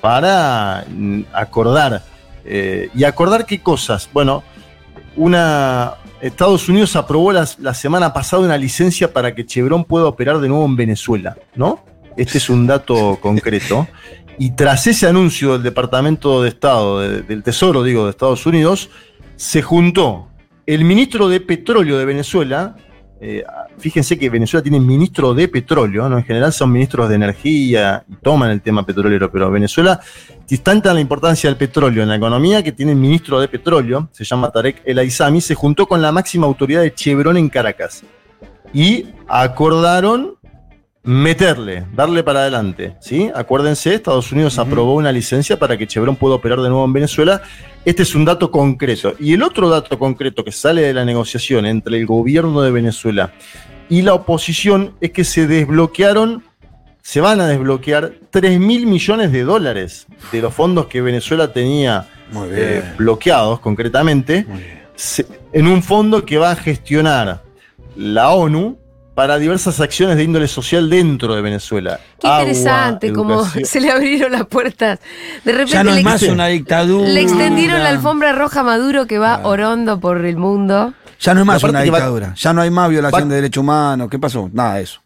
para 0.00 0.84
mm, 0.88 1.22
acordar. 1.32 2.02
Eh, 2.44 2.88
¿Y 2.94 3.02
acordar 3.04 3.44
qué 3.44 3.60
cosas? 3.60 4.08
Bueno, 4.12 4.42
una, 5.18 5.94
Estados 6.20 6.68
Unidos 6.68 6.96
aprobó 6.96 7.32
la, 7.32 7.44
semana 7.74 8.12
pasada 8.12 8.42
una 8.42 8.56
licencia 8.56 9.12
para 9.12 9.34
que 9.34 9.44
Chevron 9.44 9.84
pueda 9.84 10.06
operar 10.06 10.38
de 10.40 10.48
nuevo 10.48 10.64
en 10.64 10.76
Venezuela, 10.76 11.36
¿no? 11.54 11.84
Este 12.16 12.38
es 12.38 12.48
un 12.48 12.66
dato 12.66 13.18
concreto. 13.20 13.86
Y 14.38 14.52
tras 14.52 14.86
ese 14.86 15.06
anuncio 15.06 15.52
del 15.54 15.62
Departamento 15.64 16.42
de 16.42 16.48
Estado, 16.48 17.00
de- 17.00 17.22
del 17.22 17.42
Tesoro, 17.42 17.82
digo, 17.82 18.04
de 18.04 18.10
Estados 18.10 18.46
Unidos, 18.46 18.90
se 19.36 19.62
juntó 19.62 20.28
el 20.66 20.84
ministro 20.84 21.28
de 21.28 21.40
Petróleo 21.40 21.98
de 21.98 22.04
Venezuela. 22.04 22.76
eh, 23.20 23.42
fíjense 23.78 24.18
que 24.18 24.30
Venezuela 24.30 24.62
tiene 24.62 24.80
ministro 24.80 25.34
de 25.34 25.48
petróleo, 25.48 26.08
¿no? 26.08 26.18
en 26.18 26.24
general 26.24 26.52
son 26.52 26.72
ministros 26.72 27.08
de 27.08 27.14
energía 27.14 28.04
y 28.08 28.16
toman 28.16 28.50
el 28.50 28.60
tema 28.60 28.84
petrolero, 28.84 29.30
pero 29.30 29.50
Venezuela 29.50 30.00
es 30.48 30.62
tanta 30.62 30.92
la 30.94 31.00
importancia 31.00 31.48
del 31.48 31.56
petróleo 31.56 32.02
en 32.02 32.08
la 32.08 32.16
economía 32.16 32.62
que 32.62 32.72
tiene 32.72 32.94
ministro 32.94 33.40
de 33.40 33.48
petróleo, 33.48 34.08
se 34.12 34.24
llama 34.24 34.50
Tarek 34.50 34.82
El 34.84 34.98
Aizami, 34.98 35.40
se 35.40 35.54
juntó 35.54 35.86
con 35.86 36.02
la 36.02 36.12
máxima 36.12 36.46
autoridad 36.46 36.82
de 36.82 36.94
Chevron 36.94 37.36
en 37.36 37.48
Caracas 37.48 38.02
y 38.72 39.06
acordaron 39.26 40.37
meterle, 41.04 41.86
darle 41.94 42.22
para 42.22 42.40
adelante, 42.40 42.96
¿sí? 43.00 43.30
Acuérdense, 43.34 43.94
Estados 43.94 44.30
Unidos 44.32 44.58
aprobó 44.58 44.94
una 44.94 45.12
licencia 45.12 45.58
para 45.58 45.76
que 45.78 45.86
Chevron 45.86 46.16
pueda 46.16 46.34
operar 46.34 46.60
de 46.60 46.68
nuevo 46.68 46.84
en 46.84 46.92
Venezuela. 46.92 47.40
Este 47.84 48.02
es 48.02 48.14
un 48.14 48.24
dato 48.24 48.50
concreto. 48.50 49.14
Y 49.18 49.32
el 49.32 49.42
otro 49.42 49.68
dato 49.70 49.98
concreto 49.98 50.44
que 50.44 50.52
sale 50.52 50.82
de 50.82 50.92
la 50.92 51.04
negociación 51.04 51.64
entre 51.66 51.96
el 51.98 52.06
gobierno 52.06 52.60
de 52.60 52.70
Venezuela 52.70 53.32
y 53.88 54.02
la 54.02 54.12
oposición 54.14 54.94
es 55.00 55.12
que 55.12 55.24
se 55.24 55.46
desbloquearon, 55.46 56.44
se 57.00 57.20
van 57.22 57.40
a 57.40 57.46
desbloquear 57.48 58.12
3 58.30 58.60
mil 58.60 58.86
millones 58.86 59.32
de 59.32 59.44
dólares 59.44 60.06
de 60.30 60.42
los 60.42 60.52
fondos 60.52 60.86
que 60.88 61.00
Venezuela 61.00 61.52
tenía 61.52 62.06
eh, 62.50 62.82
bloqueados 62.98 63.60
concretamente, 63.60 64.44
se- 64.94 65.24
en 65.54 65.66
un 65.66 65.82
fondo 65.82 66.26
que 66.26 66.36
va 66.36 66.50
a 66.50 66.56
gestionar 66.56 67.42
la 67.96 68.28
ONU 68.30 68.76
para 69.18 69.36
diversas 69.36 69.80
acciones 69.80 70.16
de 70.16 70.22
índole 70.22 70.46
social 70.46 70.88
dentro 70.88 71.34
de 71.34 71.42
Venezuela. 71.42 71.98
Qué 72.20 72.28
Agua, 72.28 72.42
interesante 72.42 73.12
cómo 73.12 73.34
educación. 73.40 73.64
se 73.64 73.80
le 73.80 73.90
abrieron 73.90 74.30
las 74.30 74.46
puertas. 74.46 75.00
De 75.44 75.50
repente 75.50 75.72
Ya 75.72 75.82
no 75.82 75.90
le, 75.90 75.98
es 75.98 76.04
más 76.04 76.22
una 76.22 76.46
dictadura. 76.46 77.08
le 77.08 77.22
extendieron 77.22 77.82
la 77.82 77.88
alfombra 77.88 78.30
roja 78.30 78.60
a 78.60 78.62
Maduro 78.62 79.08
que 79.08 79.18
va 79.18 79.40
orondo 79.42 79.98
por 79.98 80.24
el 80.24 80.36
mundo. 80.36 80.94
Ya 81.18 81.34
no 81.34 81.40
es 81.40 81.46
más 81.46 81.64
una 81.64 81.80
va- 81.80 81.84
dictadura. 81.84 82.32
Ya 82.36 82.52
no 82.52 82.60
hay 82.62 82.70
más 82.70 82.88
violación 82.90 83.24
va- 83.24 83.28
de 83.28 83.34
derechos 83.34 83.60
humanos. 83.60 84.08
¿Qué 84.08 84.20
pasó? 84.20 84.48
Nada 84.52 84.76
de 84.76 84.82
eso. 84.82 85.00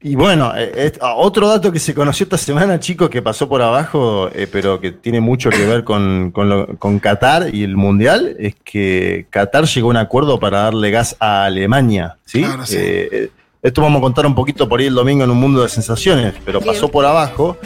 Y 0.00 0.14
bueno, 0.14 0.52
eh, 0.56 0.70
eh, 0.76 0.92
otro 1.16 1.48
dato 1.48 1.72
que 1.72 1.80
se 1.80 1.92
conoció 1.92 2.22
esta 2.24 2.38
semana, 2.38 2.78
chicos, 2.78 3.10
que 3.10 3.20
pasó 3.20 3.48
por 3.48 3.62
abajo, 3.62 4.30
eh, 4.32 4.46
pero 4.50 4.78
que 4.80 4.92
tiene 4.92 5.20
mucho 5.20 5.50
que 5.50 5.66
ver 5.66 5.82
con, 5.82 6.30
con, 6.30 6.48
lo- 6.48 6.66
con 6.78 7.00
Qatar 7.00 7.52
y 7.52 7.64
el 7.64 7.76
Mundial, 7.76 8.36
es 8.38 8.54
que 8.62 9.26
Qatar 9.28 9.64
llegó 9.64 9.88
a 9.88 9.90
un 9.90 9.96
acuerdo 9.96 10.38
para 10.38 10.60
darle 10.62 10.92
gas 10.92 11.16
a 11.18 11.46
Alemania. 11.46 12.16
¿sí? 12.24 12.42
Claro, 12.44 12.64
sí. 12.64 12.76
Eh, 12.78 13.30
esto 13.60 13.82
vamos 13.82 13.98
a 13.98 14.02
contar 14.02 14.24
un 14.24 14.36
poquito 14.36 14.68
por 14.68 14.78
ahí 14.78 14.86
el 14.86 14.94
domingo 14.94 15.24
en 15.24 15.30
un 15.30 15.38
mundo 15.40 15.62
de 15.62 15.68
sensaciones, 15.68 16.34
pero 16.44 16.60
pasó 16.60 16.88
por 16.88 17.04
abajo. 17.04 17.56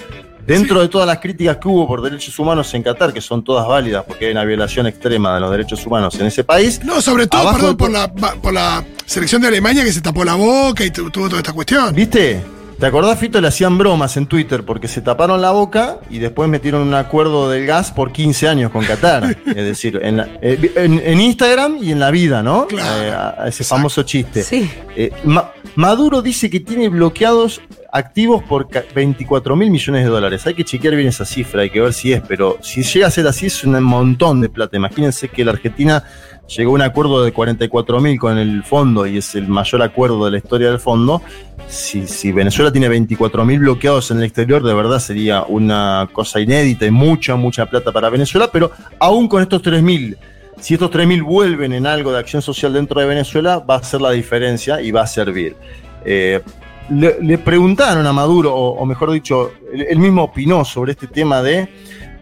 Dentro 0.47 0.81
de 0.81 0.89
todas 0.89 1.07
las 1.07 1.19
críticas 1.19 1.57
que 1.59 1.69
hubo 1.69 1.87
por 1.87 2.03
derechos 2.03 2.37
humanos 2.39 2.73
en 2.75 2.83
Qatar, 2.83 3.13
que 3.13 3.21
son 3.21 3.45
todas 3.45 3.67
válidas 3.67 4.05
porque 4.07 4.27
hay 4.27 4.33
una 4.33 4.45
violación 4.45 4.87
extrema 4.87 5.35
de 5.35 5.41
los 5.41 5.51
derechos 5.51 5.87
humanos 5.87 6.15
en 6.19 6.27
ese 6.27 6.43
país, 6.45 6.81
No, 6.85 7.01
sobre 7.01 7.27
todo, 7.27 7.43
Abajo 7.43 7.57
perdón, 7.59 7.77
por 7.77 7.91
la, 7.91 8.13
por 8.13 8.53
la 8.53 8.85
selección 9.07 9.41
de 9.43 9.49
Alemania 9.49 9.85
que 9.85 9.93
se 9.93 10.01
tapó 10.01 10.25
la 10.25 10.35
boca 10.35 10.85
y 10.85 10.91
tu- 10.91 11.11
tuvo 11.11 11.29
toda 11.29 11.39
esta 11.41 11.53
cuestión. 11.53 11.95
¿Viste? 11.95 12.41
¿Te 12.79 12.87
acordás, 12.87 13.17
Fito? 13.17 13.41
Le 13.41 13.47
hacían 13.47 13.79
bromas 13.79 14.17
en 14.17 14.27
Twitter 14.27 14.65
porque 14.65 14.89
se 14.89 15.01
taparon 15.03 15.41
la 15.41 15.53
boca 15.53 15.99
y 16.11 16.19
después 16.19 16.49
metieron 16.49 16.83
un 16.83 16.95
acuerdo 16.95 17.49
del 17.49 17.65
gas 17.65 17.93
por 17.93 18.11
15 18.11 18.49
años 18.49 18.73
con 18.73 18.85
Qatar. 18.85 19.37
es 19.47 19.55
decir, 19.55 20.01
en, 20.03 20.17
la- 20.17 20.29
eh, 20.43 20.73
en- 20.75 21.01
en 21.05 21.21
Instagram 21.21 21.79
y 21.81 21.93
en 21.93 22.01
la 22.01 22.11
vida, 22.11 22.43
¿no? 22.43 22.67
Claro. 22.67 23.03
Eh, 23.05 23.11
a- 23.13 23.45
ese 23.47 23.63
famoso 23.63 24.03
chiste. 24.03 24.43
Sí. 24.43 24.69
Eh, 24.97 25.13
Ma- 25.23 25.53
Maduro 25.77 26.21
dice 26.23 26.51
que 26.51 26.59
tiene 26.59 26.89
bloqueados 26.89 27.61
activos 27.93 28.43
por 28.43 28.69
ca- 28.69 28.85
24 28.95 29.55
mil 29.55 29.71
millones 29.71 30.05
de 30.05 30.11
dólares. 30.11 30.47
Hay 30.47 30.55
que 30.55 30.65
chequear 30.65 30.95
bien 30.97 31.09
esa 31.09 31.25
cifra, 31.27 31.63
hay 31.63 31.71
que 31.71 31.81
ver 31.81 31.93
si 31.93 32.13
es, 32.13 32.23
pero 32.27 32.57
si 32.63 32.83
llega 32.83 33.07
a 33.07 33.11
ser 33.11 33.27
así 33.27 33.47
es 33.47 33.63
un 33.65 33.81
montón 33.83 34.41
de 34.41 34.49
plata. 34.49 34.77
Imagínense 34.77 35.29
que 35.29 35.45
la 35.45 35.53
Argentina 35.53 36.03
llegó 36.49 36.73
a 36.73 36.75
un 36.75 36.83
acuerdo 36.83 37.23
de 37.23 37.33
44 37.33 38.01
mil 38.01 38.19
con 38.19 38.39
el 38.39 38.65
fondo 38.65 39.07
y 39.07 39.19
es 39.19 39.35
el 39.35 39.47
mayor 39.47 39.83
acuerdo 39.83 40.25
de 40.25 40.31
la 40.33 40.39
historia 40.39 40.71
del 40.71 40.81
fondo. 40.81 41.21
Si, 41.69 42.07
si 42.07 42.33
Venezuela 42.33 42.73
tiene 42.73 42.89
24 42.89 43.45
mil 43.45 43.61
bloqueados 43.61 44.11
en 44.11 44.19
el 44.19 44.25
exterior, 44.25 44.63
de 44.63 44.75
verdad 44.75 44.99
sería 44.99 45.43
una 45.43 46.09
cosa 46.13 46.41
inédita 46.41 46.87
y 46.87 46.91
mucha, 46.91 47.37
mucha 47.37 47.67
plata 47.67 47.93
para 47.93 48.09
Venezuela, 48.11 48.49
pero 48.51 48.73
aún 48.99 49.29
con 49.29 49.43
estos 49.43 49.63
3 49.63 49.83
mil 49.83 50.17
si 50.61 50.75
estos 50.75 50.93
3.000 50.93 51.25
vuelven 51.25 51.73
en 51.73 51.87
algo 51.89 52.13
de 52.13 52.21
acción 52.21 52.41
social 52.41 52.73
dentro 52.73 53.01
de 53.01 53.07
Venezuela, 53.07 53.59
va 53.59 53.77
a 53.77 53.83
ser 53.83 54.01
la 54.01 54.13
diferencia 54.13 54.81
y 54.81 54.93
va 54.93 55.03
a 55.03 55.07
servir. 55.09 55.57
Eh, 56.05 56.41
le, 56.91 57.39
preguntaron 57.39 58.07
a 58.07 58.13
Maduro, 58.13 58.55
o, 58.55 58.85
mejor 58.87 59.13
dicho, 59.13 59.53
él, 59.73 59.87
él 59.89 59.99
mismo 59.99 60.25
opinó 60.25 60.65
sobre 60.65 60.93
este 60.93 61.07
tema 61.07 61.43
de 61.43 61.69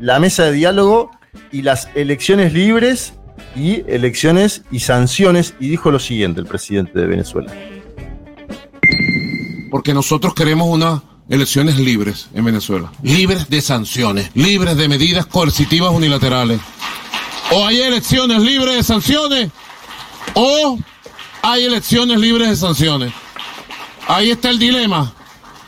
la 0.01 0.19
mesa 0.19 0.45
de 0.45 0.53
diálogo 0.53 1.11
y 1.53 1.63
las 1.63 1.89
elecciones 1.95 2.53
libres 2.53 3.15
y 3.57 3.83
elecciones 3.91 4.63
y 4.71 4.81
sanciones, 4.81 5.55
y 5.61 5.69
dijo 5.69 5.91
lo 5.91 5.99
siguiente 5.99 6.41
el 6.41 6.47
presidente 6.47 6.99
de 6.99 7.07
Venezuela. 7.07 7.53
porque 9.71 9.95
nosotros 9.95 10.35
queremos 10.35 10.69
unas 10.69 11.01
elecciones 11.29 11.79
libres 11.79 12.29
en 12.35 12.45
Venezuela, 12.45 12.91
libres 13.03 13.49
de 13.49 13.61
sanciones, 13.61 14.31
libres 14.35 14.77
de 14.77 14.89
medidas 14.89 15.27
coercitivas 15.27 15.93
unilaterales. 15.93 16.61
O 17.53 17.67
hay 17.67 17.81
elecciones 17.81 18.43
libres 18.43 18.77
de 18.77 18.83
sanciones, 18.83 19.51
o 20.35 20.79
hay 21.43 21.65
elecciones 21.65 22.19
libres 22.19 22.49
de 22.49 22.57
sanciones. 22.57 23.13
Ahí 24.09 24.31
está 24.31 24.51
el 24.51 24.59
dilema. 24.59 25.13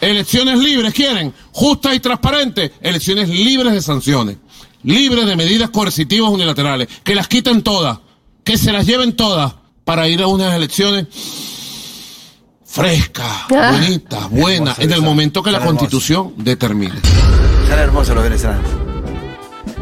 Elecciones 0.00 0.58
libres 0.58 0.92
quieren, 0.92 1.32
justas 1.52 1.94
y 1.94 2.00
transparentes, 2.00 2.72
elecciones 2.80 3.28
libres 3.28 3.72
de 3.72 3.80
sanciones, 3.80 4.36
libres 4.82 5.26
de 5.26 5.36
medidas 5.36 5.70
coercitivas 5.70 6.30
unilaterales, 6.30 6.88
que 7.04 7.14
las 7.14 7.28
quiten 7.28 7.62
todas, 7.62 7.98
que 8.42 8.58
se 8.58 8.72
las 8.72 8.84
lleven 8.84 9.14
todas 9.14 9.54
para 9.84 10.08
ir 10.08 10.20
a 10.22 10.26
unas 10.26 10.54
elecciones 10.54 11.06
fresca, 12.66 13.46
Ah. 13.54 13.72
bonita, 13.72 14.26
buena, 14.28 14.74
en 14.78 14.90
el 14.92 15.02
momento 15.02 15.42
que 15.42 15.52
la 15.52 15.60
constitución 15.60 16.32
determine. 16.38 16.94
Están 17.64 17.78
hermosos 17.78 18.14
los 18.14 18.24
venezolanos. 18.24 18.64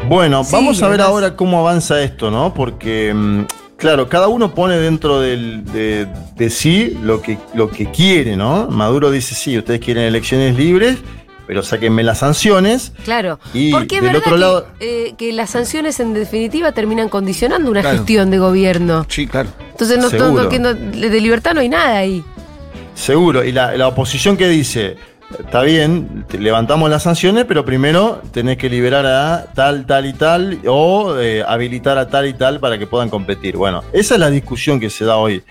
Bueno, 0.07 0.43
Sí, 0.43 0.49
vamos 0.51 0.81
a 0.83 0.87
ver 0.89 0.99
ahora 1.01 1.35
cómo 1.35 1.59
avanza 1.59 2.01
esto, 2.03 2.29
¿no? 2.29 2.53
Porque, 2.53 3.13
mm, 3.13 3.45
claro, 3.81 4.07
cada 4.07 4.29
uno 4.29 4.55
pone 4.55 4.77
dentro 4.77 5.19
del- 5.19 5.65
de, 5.65 6.07
de 6.37 6.49
sí 6.49 6.97
lo 7.03 7.21
que, 7.21 7.37
lo 7.53 7.69
que 7.69 7.87
quiere, 7.91 8.37
¿no? 8.37 8.67
Maduro 8.69 9.11
dice, 9.11 9.35
sí, 9.35 9.57
ustedes 9.57 9.81
quieren 9.81 10.03
elecciones 10.05 10.55
libres, 10.55 10.99
pero 11.47 11.63
sáquenme 11.63 12.03
las 12.03 12.19
sanciones. 12.19 12.93
Claro, 13.03 13.39
Y 13.53 13.71
porque 13.71 13.97
es 13.97 14.01
del 14.03 14.13
verdad 14.13 14.19
otro 14.27 14.35
que, 14.35 14.39
lado- 14.39 14.67
eh, 14.79 15.13
que 15.17 15.33
las 15.33 15.49
sanciones 15.49 15.99
en 15.99 16.13
definitiva 16.13 16.71
terminan 16.71 17.09
condicionando 17.09 17.69
una 17.69 17.81
Claro. 17.81 17.97
gestión 17.97 18.31
de 18.31 18.37
gobierno. 18.37 19.05
Sí, 19.09 19.27
claro. 19.27 19.49
Entonces 19.71 19.97
no, 19.97 20.09
no- 20.09 20.43
no- 20.59 20.73
de 20.73 21.19
libertad 21.19 21.53
no 21.53 21.59
hay 21.59 21.67
nada 21.69 21.97
ahí. 21.97 22.23
Seguro, 22.95 23.43
y 23.43 23.51
la, 23.51 23.75
la 23.75 23.87
oposición 23.87 24.37
que 24.37 24.47
dice, 24.47 24.95
está 25.39 25.61
bien, 25.63 26.25
levantamos 26.37 26.89
las 26.89 27.03
sanciones, 27.03 27.45
pero 27.45 27.65
primero 27.65 28.21
tenés 28.31 28.57
que 28.57 28.69
liberar 28.69 29.05
a 29.05 29.45
tal, 29.53 29.85
tal 29.85 30.05
y 30.05 30.13
tal, 30.13 30.59
o 30.67 31.17
eh, 31.17 31.43
habilitar 31.47 31.97
a 31.97 32.07
tal 32.07 32.27
y 32.27 32.33
tal 32.33 32.59
para 32.59 32.77
que 32.77 32.87
puedan 32.87 33.09
competir. 33.09 33.57
Bueno, 33.57 33.83
esa 33.93 34.15
es 34.15 34.19
la 34.19 34.29
discusión 34.29 34.79
que 34.79 34.89
se 34.89 35.05
da 35.05 35.17
hoy. 35.17 35.43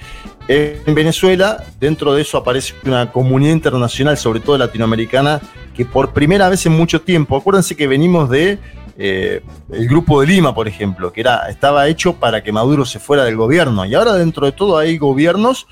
En 0.49 0.95
Venezuela, 0.97 1.63
dentro 1.79 2.13
de 2.13 2.23
eso 2.23 2.37
aparece 2.37 2.75
una 2.85 3.13
comunidad 3.13 3.53
internacional, 3.53 4.19
sobre 4.19 4.41
todo 4.41 4.59
latinoamericana, 4.59 5.41
que 5.77 5.85
por 5.85 6.13
primera 6.13 6.49
vez 6.49 6.67
en 6.67 6.73
mucho 6.73 7.03
tiempo, 7.03 7.37
acuérdense 7.37 7.77
que 7.77 7.87
venimos 7.87 8.29
de 8.29 8.59
eh, 8.99 9.43
el 9.73 9.89
grupo 9.89 10.21
de 10.21 10.27
Lima, 10.27 10.53
por 10.55 10.67
ejemplo, 10.67 11.13
que 11.13 11.21
era, 11.21 11.49
estaba 11.49 11.87
hecho 11.87 12.17
para 12.17 12.43
que 12.43 12.51
Maduro 12.51 12.85
se 12.85 12.99
fuera 12.99 13.25
del 13.25 13.37
gobierno, 13.37 13.85
y 13.85 13.95
ahora 13.95 14.15
dentro 14.15 14.45
de 14.45 14.53
todo 14.53 14.77
hay 14.77 14.99
gobiernos 14.99 15.69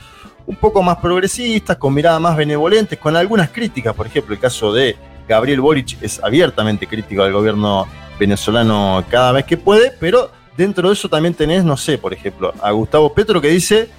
un 0.49 0.57
poco 0.57 0.83
más 0.83 0.97
progresistas, 0.97 1.77
con 1.77 1.93
miradas 1.93 2.21
más 2.23 2.35
benevolentes, 2.35 2.99
con 2.99 3.15
algunas 3.15 3.51
críticas. 3.51 3.95
Por 3.95 4.07
ejemplo, 4.07 4.35
el 4.35 4.41
caso 4.41 4.73
de 4.73 4.97
Gabriel 5.29 5.61
Boric 5.61 5.99
es 6.01 6.21
abiertamente 6.25 6.87
crítico 6.87 7.23
al 7.23 7.35
gobierno 7.35 7.87
venezolano 8.19 9.05
cada 9.11 9.31
vez 9.33 9.45
que 9.45 9.59
puede, 9.59 9.93
pero 10.01 10.31
dentro 10.57 10.89
de 10.89 10.95
eso 10.95 11.07
también 11.07 11.35
tenés, 11.35 11.65
no 11.65 11.77
sé, 11.77 11.99
por 11.99 12.15
ejemplo, 12.15 12.55
a 12.63 12.71
Gustavo 12.71 13.13
Petro 13.13 13.43
que 13.43 13.49
dice 13.49 13.91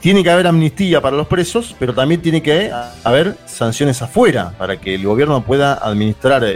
tiene 0.00 0.22
que 0.22 0.30
haber 0.30 0.46
amnistía 0.46 1.00
para 1.00 1.16
los 1.16 1.26
presos, 1.26 1.74
pero 1.76 1.92
también 1.92 2.22
tiene 2.22 2.40
que 2.40 2.70
haber 3.02 3.36
sanciones 3.46 4.00
afuera 4.00 4.54
para 4.56 4.80
que 4.80 4.94
el 4.94 5.04
gobierno 5.04 5.42
pueda 5.42 5.74
administrar 5.74 6.46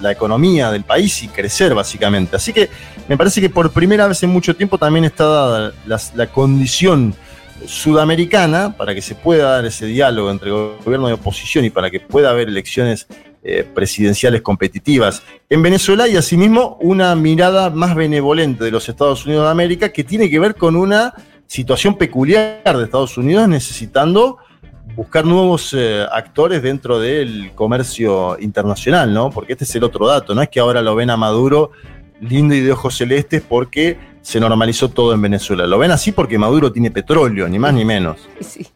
la 0.00 0.10
economía 0.10 0.72
del 0.72 0.82
país 0.82 1.22
y 1.22 1.28
crecer 1.28 1.72
básicamente. 1.72 2.34
Así 2.34 2.52
que 2.52 2.68
me 3.08 3.16
parece 3.16 3.40
que 3.40 3.48
por 3.48 3.70
primera 3.70 4.08
vez 4.08 4.20
en 4.24 4.30
mucho 4.30 4.56
tiempo 4.56 4.76
también 4.76 5.04
está 5.04 5.24
dada 5.24 5.72
la 5.86 6.26
condición 6.26 7.14
sudamericana 7.66 8.76
para 8.76 8.94
que 8.94 9.02
se 9.02 9.14
pueda 9.14 9.50
dar 9.50 9.64
ese 9.64 9.86
diálogo 9.86 10.30
entre 10.30 10.50
gobierno 10.50 11.08
y 11.08 11.12
oposición 11.12 11.64
y 11.64 11.70
para 11.70 11.90
que 11.90 12.00
pueda 12.00 12.30
haber 12.30 12.48
elecciones 12.48 13.06
eh, 13.42 13.66
presidenciales 13.74 14.42
competitivas 14.42 15.22
en 15.48 15.62
Venezuela 15.62 16.06
y 16.06 16.16
asimismo 16.16 16.76
una 16.80 17.14
mirada 17.14 17.70
más 17.70 17.94
benevolente 17.94 18.64
de 18.64 18.70
los 18.70 18.88
Estados 18.88 19.24
Unidos 19.24 19.44
de 19.44 19.50
América 19.50 19.90
que 19.90 20.04
tiene 20.04 20.28
que 20.28 20.38
ver 20.38 20.54
con 20.54 20.76
una 20.76 21.14
situación 21.46 21.96
peculiar 21.96 22.76
de 22.76 22.84
Estados 22.84 23.16
Unidos 23.16 23.48
necesitando 23.48 24.38
buscar 24.94 25.24
nuevos 25.24 25.74
eh, 25.76 26.04
actores 26.12 26.62
dentro 26.62 26.98
del 26.98 27.52
comercio 27.54 28.36
internacional, 28.40 29.12
¿no? 29.14 29.30
Porque 29.30 29.54
este 29.54 29.64
es 29.64 29.74
el 29.74 29.84
otro 29.84 30.06
dato, 30.06 30.34
no 30.34 30.42
es 30.42 30.48
que 30.48 30.60
ahora 30.60 30.82
lo 30.82 30.94
ven 30.94 31.10
a 31.10 31.16
Maduro 31.16 31.70
lindo 32.20 32.54
y 32.54 32.60
de 32.60 32.72
ojos 32.72 32.96
celestes 32.96 33.42
porque 33.46 33.98
se 34.22 34.40
normalizó 34.40 34.88
todo 34.90 35.12
en 35.12 35.22
Venezuela. 35.22 35.66
Lo 35.66 35.78
ven 35.78 35.90
así 35.90 36.12
porque 36.12 36.38
Maduro 36.38 36.72
tiene 36.72 36.90
petróleo, 36.90 37.48
ni 37.48 37.58
más 37.58 37.74
ni 37.74 37.84
menos. 37.84 38.18
Sí, 38.40 38.66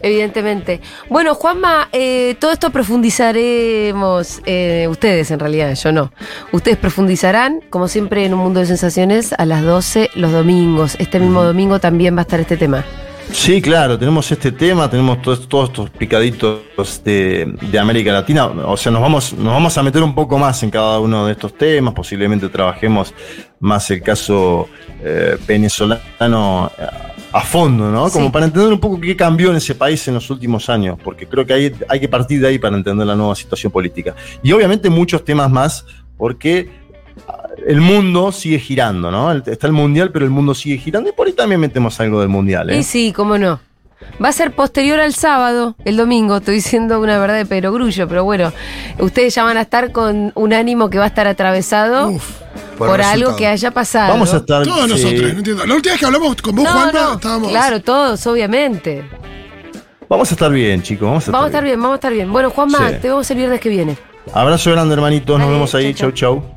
evidentemente. 0.00 0.80
Bueno, 1.10 1.34
Juanma, 1.34 1.88
eh, 1.92 2.36
todo 2.38 2.52
esto 2.52 2.70
profundizaremos, 2.70 4.40
eh, 4.46 4.86
ustedes 4.88 5.30
en 5.30 5.40
realidad, 5.40 5.74
yo 5.74 5.92
no. 5.92 6.12
Ustedes 6.52 6.76
profundizarán, 6.76 7.60
como 7.68 7.88
siempre, 7.88 8.24
en 8.24 8.34
un 8.34 8.40
mundo 8.40 8.60
de 8.60 8.66
sensaciones 8.66 9.32
a 9.32 9.44
las 9.44 9.62
12 9.62 10.10
los 10.14 10.32
domingos. 10.32 10.96
Este 10.98 11.18
mismo 11.18 11.42
domingo 11.42 11.80
también 11.80 12.14
va 12.14 12.20
a 12.20 12.22
estar 12.22 12.40
este 12.40 12.56
tema. 12.56 12.84
Sí, 13.32 13.60
claro, 13.60 13.98
tenemos 13.98 14.30
este 14.32 14.50
tema, 14.52 14.88
tenemos 14.88 15.20
todos, 15.20 15.48
todos 15.48 15.68
estos 15.70 15.90
picaditos 15.90 16.60
de, 17.04 17.52
de 17.60 17.78
América 17.78 18.12
Latina, 18.12 18.46
o 18.46 18.76
sea, 18.76 18.90
nos 18.92 19.02
vamos, 19.02 19.32
nos 19.34 19.52
vamos 19.52 19.76
a 19.76 19.82
meter 19.82 20.02
un 20.02 20.14
poco 20.14 20.38
más 20.38 20.62
en 20.62 20.70
cada 20.70 20.98
uno 21.00 21.26
de 21.26 21.32
estos 21.32 21.56
temas, 21.56 21.92
posiblemente 21.92 22.48
trabajemos 22.48 23.12
más 23.60 23.90
el 23.90 24.00
caso 24.02 24.68
eh, 25.02 25.36
venezolano 25.46 26.70
eh, 26.78 26.86
a 27.32 27.40
fondo, 27.42 27.90
¿no? 27.90 28.08
Como 28.10 28.26
Sí. 28.26 28.32
para 28.32 28.46
entender 28.46 28.72
un 28.72 28.80
poco 28.80 29.00
qué 29.00 29.14
cambió 29.16 29.50
en 29.50 29.56
ese 29.56 29.74
país 29.74 30.06
en 30.08 30.14
los 30.14 30.30
últimos 30.30 30.68
años, 30.70 30.96
porque 31.02 31.26
creo 31.26 31.44
que 31.44 31.52
hay, 31.52 31.72
hay 31.88 32.00
que 32.00 32.08
partir 32.08 32.40
de 32.40 32.48
ahí 32.48 32.58
para 32.58 32.76
entender 32.76 33.06
la 33.06 33.16
nueva 33.16 33.34
situación 33.34 33.70
política. 33.72 34.14
Y 34.42 34.52
obviamente 34.52 34.88
muchos 34.88 35.24
temas 35.24 35.50
más, 35.50 35.84
porque 36.16 36.70
el 37.66 37.80
mundo 37.80 38.32
sigue 38.32 38.58
girando, 38.58 39.10
¿no? 39.10 39.32
Está 39.32 39.66
el 39.66 39.72
mundial, 39.72 40.10
pero 40.12 40.24
el 40.24 40.30
mundo 40.30 40.54
sigue 40.54 40.78
girando 40.78 41.10
y 41.10 41.12
por 41.12 41.26
ahí 41.26 41.32
también 41.32 41.60
metemos 41.60 41.98
algo 42.00 42.20
del 42.20 42.28
mundial, 42.28 42.70
¿eh? 42.70 42.78
Y 42.78 42.82
sí, 42.82 43.12
cómo 43.14 43.36
no. 43.38 43.60
Va 44.22 44.28
a 44.28 44.32
ser 44.32 44.52
posterior 44.54 45.00
al 45.00 45.14
sábado, 45.14 45.74
el 45.84 45.96
domingo, 45.96 46.36
estoy 46.36 46.56
diciendo 46.56 47.00
una 47.00 47.18
verdad 47.18 47.36
de 47.36 47.46
perogrullo, 47.46 48.06
pero 48.06 48.24
bueno, 48.24 48.52
ustedes 48.98 49.34
ya 49.34 49.42
van 49.42 49.56
a 49.56 49.62
estar 49.62 49.90
con 49.90 50.32
un 50.34 50.52
ánimo 50.52 50.90
que 50.90 50.98
va 50.98 51.04
a 51.04 51.08
estar 51.08 51.26
atravesado 51.26 52.12
por 52.78 53.00
algo 53.00 53.34
que 53.36 53.46
haya 53.46 53.70
pasado. 53.70 54.12
Vamos 54.12 54.32
a 54.34 54.36
estar. 54.38 54.64
Todos 54.64 54.84
sí. 54.84 54.90
nosotros, 54.90 55.32
no 55.32 55.38
entiendo. 55.38 55.66
La 55.66 55.74
última 55.74 55.92
vez 55.92 56.00
que 56.00 56.06
hablamos 56.06 56.36
con 56.42 56.54
vos, 56.54 56.64
No, 56.64 56.70
Juanma, 56.70 56.92
no, 56.92 57.12
estábamos. 57.14 57.48
claro, 57.48 57.80
todos, 57.82 58.26
obviamente. 58.26 59.02
Vamos 60.08 60.30
a 60.30 60.34
estar 60.34 60.52
bien, 60.52 60.82
chicos. 60.82 61.06
Vamos 61.08 61.22
a 61.24 61.26
estar, 61.26 61.32
Vamos 61.32 61.44
a 61.46 61.48
estar 61.48 61.64
bien, 61.64 61.80
vamos 61.80 61.92
a 61.94 61.96
estar 61.96 62.12
bien. 62.12 62.30
Bueno, 62.32 62.50
Juanma, 62.50 62.90
Sí. 62.90 62.94
te 63.02 63.08
vemos 63.08 63.28
el 63.30 63.36
viernes 63.38 63.60
que 63.60 63.68
viene. 63.70 63.96
Abrazo 64.32 64.70
grande, 64.72 64.94
hermanitos. 64.94 65.38
Nos 65.38 65.48
vemos 65.48 65.74
ahí. 65.74 65.94
chau, 65.94 66.12
Chau, 66.12 66.40
chau. 66.40 66.54